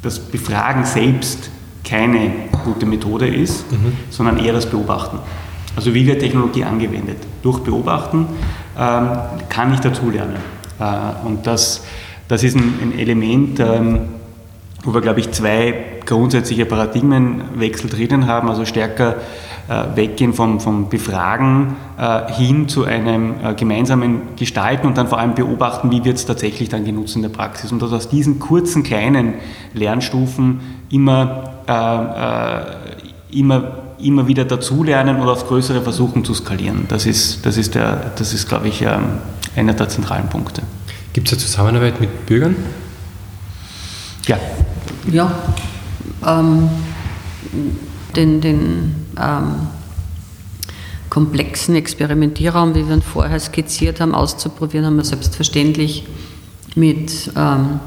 das 0.02 0.18
Befragen 0.20 0.84
selbst 0.84 1.50
keine 1.82 2.30
gute 2.64 2.86
Methode 2.86 3.26
ist, 3.26 3.70
mhm. 3.72 3.92
sondern 4.10 4.38
eher 4.38 4.52
das 4.52 4.66
Beobachten. 4.66 5.18
Also 5.74 5.92
wie 5.92 6.06
wird 6.06 6.20
Technologie 6.20 6.62
angewendet? 6.62 7.18
Durch 7.42 7.58
Beobachten 7.58 8.26
ähm, 8.78 9.08
kann 9.48 9.74
ich 9.74 9.80
dazulernen. 9.80 10.36
Äh, 10.78 11.26
und 11.26 11.46
das, 11.46 11.84
das 12.28 12.42
ist 12.42 12.56
ein, 12.56 12.98
Element, 12.98 13.60
ähm, 13.60 14.00
wo 14.82 14.92
wir, 14.92 15.00
glaube 15.00 15.20
ich, 15.20 15.32
zwei 15.32 15.74
grundsätzliche 16.04 16.66
Paradigmenwechsel 16.66 17.88
drinnen 17.88 18.26
haben, 18.26 18.48
also 18.48 18.64
stärker 18.64 19.16
äh, 19.66 19.96
weggehen 19.96 20.34
vom, 20.34 20.60
vom 20.60 20.90
Befragen 20.90 21.76
äh, 21.98 22.30
hin 22.32 22.68
zu 22.68 22.84
einem 22.84 23.34
äh, 23.42 23.54
gemeinsamen 23.54 24.36
Gestalten 24.36 24.86
und 24.86 24.98
dann 24.98 25.08
vor 25.08 25.18
allem 25.18 25.34
beobachten, 25.34 25.90
wie 25.90 26.04
wird 26.04 26.18
es 26.18 26.26
tatsächlich 26.26 26.68
dann 26.68 26.84
genutzt 26.84 27.16
in 27.16 27.22
der 27.22 27.30
Praxis. 27.30 27.72
Und 27.72 27.80
dass 27.80 27.90
aus 27.90 28.10
diesen 28.10 28.38
kurzen, 28.38 28.82
kleinen 28.82 29.34
Lernstufen 29.72 30.60
immer, 30.90 31.50
immer, 33.30 33.72
immer 34.04 34.26
wieder 34.26 34.44
dazulernen 34.44 35.20
oder 35.20 35.32
aufs 35.32 35.46
Größere 35.46 35.82
versuchen 35.82 36.24
zu 36.24 36.34
skalieren. 36.34 36.86
Das 36.88 37.06
ist, 37.06 37.44
das 37.44 37.56
ist, 37.56 37.74
der, 37.74 38.12
das 38.16 38.32
ist 38.32 38.48
glaube 38.48 38.68
ich, 38.68 38.82
ähm, 38.82 39.18
einer 39.56 39.72
der 39.72 39.88
zentralen 39.88 40.28
Punkte. 40.28 40.62
Gibt 41.12 41.28
es 41.28 41.34
eine 41.34 41.42
Zusammenarbeit 41.42 42.00
mit 42.00 42.26
Bürgern? 42.26 42.56
Ja. 44.26 44.38
Ja. 45.10 45.32
Ähm, 46.26 46.68
den, 48.16 48.40
den 48.40 48.94
ähm, 49.20 49.68
komplexen 51.10 51.76
Experimentierraum, 51.76 52.74
wie 52.74 52.88
wir 52.88 52.96
ihn 52.96 53.02
vorher 53.02 53.38
skizziert 53.38 54.00
haben, 54.00 54.14
auszuprobieren, 54.14 54.86
haben 54.86 54.96
wir 54.96 55.04
selbstverständlich 55.04 56.06
mit 56.74 57.30
ähm, 57.36 57.80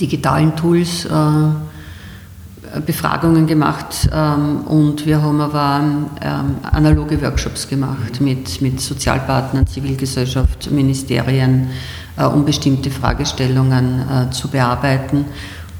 digitalen 0.00 0.56
Tools 0.56 1.04
äh, 1.04 1.10
Befragungen 2.86 3.46
gemacht 3.46 4.08
ähm, 4.12 4.60
und 4.66 5.04
wir 5.06 5.22
haben 5.22 5.40
aber 5.40 5.82
ähm, 6.20 6.56
analoge 6.62 7.20
Workshops 7.20 7.68
gemacht 7.68 8.20
mit, 8.20 8.62
mit 8.62 8.80
Sozialpartnern, 8.80 9.66
Zivilgesellschaft, 9.66 10.70
Ministerien, 10.70 11.70
äh, 12.16 12.24
um 12.24 12.44
bestimmte 12.44 12.90
Fragestellungen 12.90 14.02
äh, 14.08 14.30
zu 14.30 14.48
bearbeiten 14.48 15.24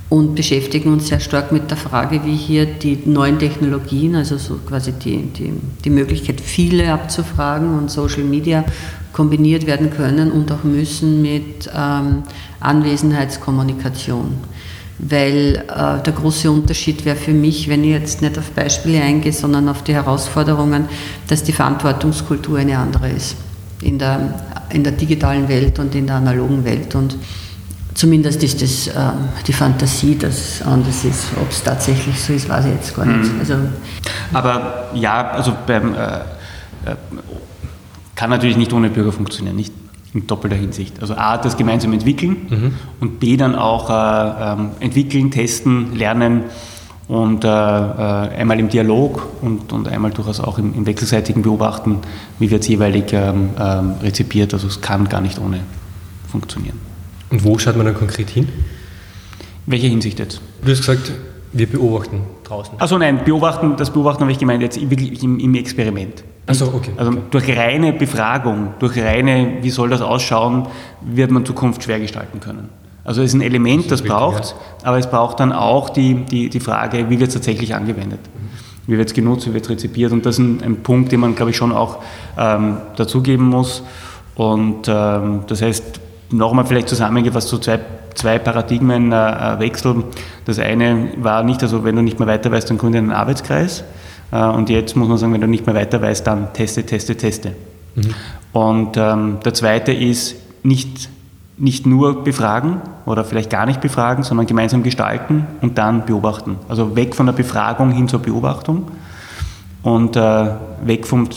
und 0.09 0.35
beschäftigen 0.35 0.93
uns 0.93 1.07
sehr 1.07 1.21
stark 1.21 1.53
mit 1.53 1.71
der 1.71 1.77
Frage, 1.77 2.25
wie 2.25 2.35
hier 2.35 2.67
die 2.67 2.99
neuen 3.05 3.39
Technologien, 3.39 4.17
also 4.17 4.37
so 4.37 4.57
quasi 4.57 4.93
die, 4.93 5.23
die, 5.23 5.53
die 5.85 5.91
Möglichkeit, 5.91 6.41
viele 6.41 6.93
abzufragen 6.93 7.79
und 7.79 7.91
Social 7.91 8.25
Media 8.25 8.65
kombiniert 9.13 9.67
werden 9.67 9.91
können 9.91 10.33
und 10.33 10.51
auch 10.51 10.65
müssen 10.65 11.23
mit 11.23 11.71
ähm, 11.73 12.25
Anwesenheitskommunikation. 12.59 14.35
Weil 15.03 15.65
äh, 15.69 16.03
der 16.03 16.13
große 16.13 16.51
Unterschied 16.51 17.05
wäre 17.05 17.17
für 17.17 17.33
mich, 17.33 17.69
wenn 17.69 17.85
ich 17.85 17.91
jetzt 17.91 18.21
nicht 18.21 18.37
auf 18.39 18.51
Beispiele 18.51 19.01
eingehe, 19.03 19.33
sondern 19.33 19.69
auf 19.69 19.83
die 19.83 19.95
Herausforderungen, 19.95 20.89
dass 21.29 21.43
die 21.43 21.53
Verantwortungskultur 21.53 22.59
eine 22.59 22.77
andere 22.77 23.11
ist 23.11 23.37
in 23.81 23.99
der, 23.99 24.35
in 24.71 24.85
der 24.85 24.93
digitalen 24.93 25.49
Welt 25.49 25.79
und 25.79 25.95
in 25.95 26.07
der 26.07 26.17
analogen 26.17 26.65
Welt. 26.65 26.95
Und 26.95 27.17
Zumindest 28.01 28.43
ist 28.43 28.63
das 28.63 28.87
äh, 28.87 29.13
die 29.47 29.53
Fantasie, 29.53 30.17
dass 30.17 30.39
es 30.39 30.63
anders 30.63 31.05
ist. 31.05 31.27
Ob 31.41 31.51
es 31.51 31.63
tatsächlich 31.63 32.19
so 32.19 32.33
ist, 32.33 32.49
weiß 32.49 32.65
ich 32.67 32.73
jetzt 32.73 32.97
gar 32.97 33.05
nicht. 33.05 33.31
Mhm. 33.31 33.41
Also, 33.41 33.55
Aber 34.33 34.91
ja, 34.95 35.31
also 35.31 35.55
beim, 35.67 35.95
äh, 35.95 35.99
äh, 35.99 36.97
kann 38.15 38.31
natürlich 38.31 38.57
nicht 38.57 38.73
ohne 38.73 38.91
Bürger 38.91 39.13
funktionieren, 39.13 39.57
nicht 39.57 39.75
in 40.15 40.27
doppelter 40.27 40.57
Hinsicht. 40.57 41.01
Also 41.01 41.15
A, 41.15 41.39
das 41.39 41.57
gemeinsam 41.57 41.93
entwickeln 41.93 42.37
mhm. 42.49 42.75
und 43.01 43.21
B, 43.21 43.37
dann 43.37 43.55
auch 43.55 43.91
äh, 43.91 44.53
ähm, 44.53 44.71
entwickeln, 44.81 45.31
testen, 45.31 45.95
lernen 45.95 46.45
und 47.09 47.45
äh, 47.45 47.49
äh, 47.49 47.51
einmal 47.51 48.59
im 48.61 48.69
Dialog 48.69 49.27
und, 49.41 49.73
und 49.73 49.89
einmal 49.89 50.11
durchaus 50.11 50.41
auch 50.41 50.59
im, 50.59 50.75
im 50.75 50.87
wechselseitigen 50.87 51.43
Beobachten, 51.43 51.99
wie 52.39 52.51
wird 52.51 52.63
es 52.63 52.69
jeweilig 52.69 53.13
ähm, 53.13 53.51
ähm, 53.59 53.95
rezipiert. 54.03 54.55
Also 54.55 54.69
es 54.69 54.81
kann 54.81 55.09
gar 55.09 55.21
nicht 55.21 55.41
ohne 55.41 55.61
funktionieren. 56.29 56.79
Und 57.31 57.45
wo 57.45 57.59
schaut 57.59 57.77
man 57.77 57.87
dann 57.87 57.97
konkret 57.97 58.31
hin? 58.31 58.49
Welche 59.67 59.87
Hinsicht 59.87 60.19
jetzt? 60.19 60.41
Du 60.65 60.71
hast 60.71 60.79
gesagt, 60.79 61.13
wir 61.53 61.67
beobachten 61.67 62.23
draußen. 62.45 62.75
Also 62.79 62.99
nein, 62.99 63.25
beobachten, 63.25 63.77
das 63.77 63.93
Beobachten 63.93 64.23
habe 64.23 64.33
ich 64.33 64.39
gemeint 64.39 64.63
jetzt 64.63 64.81
wirklich 64.81 65.23
im, 65.23 65.39
im 65.39 65.55
Experiment. 65.55 66.25
Also 66.47 66.73
okay. 66.75 66.93
Also 66.97 67.13
durch 67.31 67.57
reine 67.57 67.93
Befragung, 67.93 68.75
durch 68.79 68.99
reine, 68.99 69.59
wie 69.63 69.71
soll 69.71 69.91
das 69.91 70.01
ausschauen, 70.01 70.67
wird 71.01 71.31
man 71.31 71.45
Zukunft 71.45 71.83
schwer 71.83 72.01
gestalten 72.01 72.41
können. 72.41 72.69
Also 73.05 73.23
es 73.23 73.31
ist 73.31 73.35
ein 73.35 73.43
Element, 73.43 73.91
das, 73.91 74.01
das 74.01 74.03
braucht, 74.03 74.45
ja. 74.45 74.89
aber 74.89 74.99
es 74.99 75.09
braucht 75.09 75.41
dann 75.41 75.53
auch 75.53 75.91
die, 75.91 76.15
die, 76.15 76.49
die 76.51 76.61
Frage, 76.61 77.09
wie 77.09 77.19
wird 77.19 77.29
es 77.29 77.35
tatsächlich 77.35 77.75
angewendet. 77.75 78.21
Wie 78.87 78.99
wird 78.99 79.09
es 79.09 79.15
genutzt, 79.15 79.47
wie 79.47 79.55
wird 79.55 79.65
es 79.65 79.71
rezipiert 79.71 80.13
und 80.13 80.27
das 80.27 80.35
ist 80.35 80.41
ein, 80.41 80.63
ein, 80.63 80.77
Punkt, 80.83 81.13
den 81.13 81.21
man, 81.21 81.35
glaube 81.35 81.53
ich, 81.53 81.57
schon 81.57 81.73
auch 81.73 81.99
ähm, 82.37 82.79
dazugeben 82.97 83.47
muss. 83.47 83.83
Und 84.35 84.89
ähm, 84.89 85.41
das 85.47 85.63
heißt, 85.63 86.01
nochmal 86.31 86.65
vielleicht 86.65 86.89
zusammengefasst, 86.89 87.49
so 87.49 87.59
zwei, 87.59 87.81
zwei 88.15 88.39
Paradigmen 88.39 89.13
äh, 89.13 89.59
wechseln. 89.59 90.05
Das 90.45 90.59
eine 90.59 91.09
war 91.17 91.43
nicht, 91.43 91.63
also 91.63 91.85
wenn 91.85 91.97
du 91.97 92.03
nicht 92.03 92.19
mehr 92.19 92.29
weiter 92.29 92.51
weißt, 92.51 92.71
dann 92.71 92.79
gründe 92.79 92.99
einen 92.99 93.13
Arbeitskreis. 93.13 93.85
Äh, 94.33 94.45
und 94.45 94.71
jetzt 94.71 94.97
muss 94.97 95.09
man 95.09 95.19
sagen, 95.19 95.33
wenn 95.33 95.41
du 95.41 95.47
nicht 95.47 95.67
mehr 95.67 95.75
weiter 95.75 96.01
weißt, 96.01 96.27
dann 96.27 96.53
teste, 96.53 96.85
teste, 96.85 97.17
teste. 97.17 97.55
Mhm. 97.95 98.15
Und 98.53 98.97
ähm, 98.97 99.39
der 99.45 99.55
zweite 99.55 99.93
ist 99.93 100.37
nicht, 100.63 101.09
nicht 101.57 101.87
nur 101.87 102.25
befragen 102.25 102.81
oder 103.07 103.25
vielleicht 103.25 103.51
gar 103.51 103.67
nicht 103.67 103.81
befragen, 103.81 104.25
sondern 104.25 104.47
gemeinsam 104.47 104.83
gestalten 104.83 105.47
und 105.61 105.79
dann 105.79 106.07
beobachten. 106.07 106.57
Also 106.69 106.97
weg 106.97 107.15
von 107.15 107.27
der 107.27 107.33
Befragung 107.33 107.93
hin 107.93 108.09
zur 108.09 108.21
Beobachtung 108.21 108.89
und 109.83 110.17
äh, 110.17 110.47
weg 110.83 111.07
vom 111.07 111.29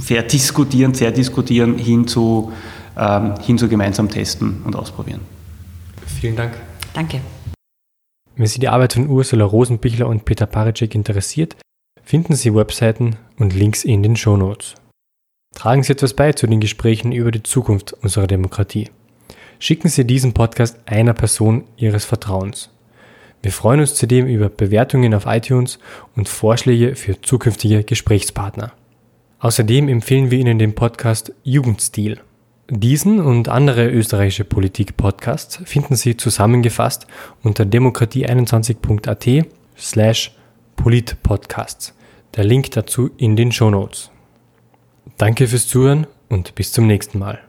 Verdiskutieren, 0.00 0.94
Zerdiskutieren 0.94 1.78
hin 1.78 2.06
zu 2.06 2.52
ähm, 2.96 3.34
hin 3.40 3.58
zu 3.58 3.68
gemeinsam 3.68 4.08
testen 4.08 4.62
und 4.64 4.76
ausprobieren. 4.76 5.20
Vielen 6.06 6.36
Dank. 6.36 6.52
Danke. 6.92 7.20
Wenn 8.36 8.46
Sie 8.46 8.58
die 8.58 8.68
Arbeit 8.68 8.94
von 8.94 9.08
Ursula 9.08 9.44
Rosenbichler 9.44 10.06
und 10.06 10.24
Peter 10.24 10.46
Paricek 10.46 10.94
interessiert, 10.94 11.56
finden 12.10 12.34
Sie 12.34 12.52
Webseiten 12.52 13.14
und 13.38 13.54
Links 13.54 13.84
in 13.84 14.02
den 14.02 14.16
Show 14.16 14.36
Notes. 14.36 14.74
Tragen 15.54 15.84
Sie 15.84 15.92
etwas 15.92 16.14
bei 16.14 16.32
zu 16.32 16.48
den 16.48 16.58
Gesprächen 16.58 17.12
über 17.12 17.30
die 17.30 17.44
Zukunft 17.44 17.92
unserer 17.92 18.26
Demokratie. 18.26 18.90
Schicken 19.60 19.88
Sie 19.88 20.04
diesen 20.04 20.34
Podcast 20.34 20.80
einer 20.86 21.14
Person 21.14 21.62
Ihres 21.76 22.04
Vertrauens. 22.04 22.70
Wir 23.42 23.52
freuen 23.52 23.78
uns 23.78 23.94
zudem 23.94 24.26
über 24.26 24.48
Bewertungen 24.48 25.14
auf 25.14 25.26
iTunes 25.26 25.78
und 26.16 26.28
Vorschläge 26.28 26.96
für 26.96 27.20
zukünftige 27.22 27.84
Gesprächspartner. 27.84 28.72
Außerdem 29.38 29.86
empfehlen 29.86 30.32
wir 30.32 30.40
Ihnen 30.40 30.58
den 30.58 30.74
Podcast 30.74 31.32
Jugendstil 31.44 32.18
diesen 32.72 33.20
und 33.20 33.48
andere 33.48 33.88
österreichische 33.88 34.44
Politik-Podcasts 34.44 35.60
finden 35.64 35.94
Sie 35.94 36.16
zusammengefasst 36.16 37.06
unter 37.44 37.64
demokratie21.at 37.64 39.46
slash 39.76 40.32
politpodcasts. 40.74 41.94
Der 42.36 42.44
Link 42.44 42.70
dazu 42.70 43.10
in 43.16 43.34
den 43.34 43.50
Show 43.50 43.70
Notes. 43.70 44.10
Danke 45.16 45.48
fürs 45.48 45.66
Zuhören 45.66 46.06
und 46.28 46.54
bis 46.54 46.70
zum 46.70 46.86
nächsten 46.86 47.18
Mal. 47.18 47.40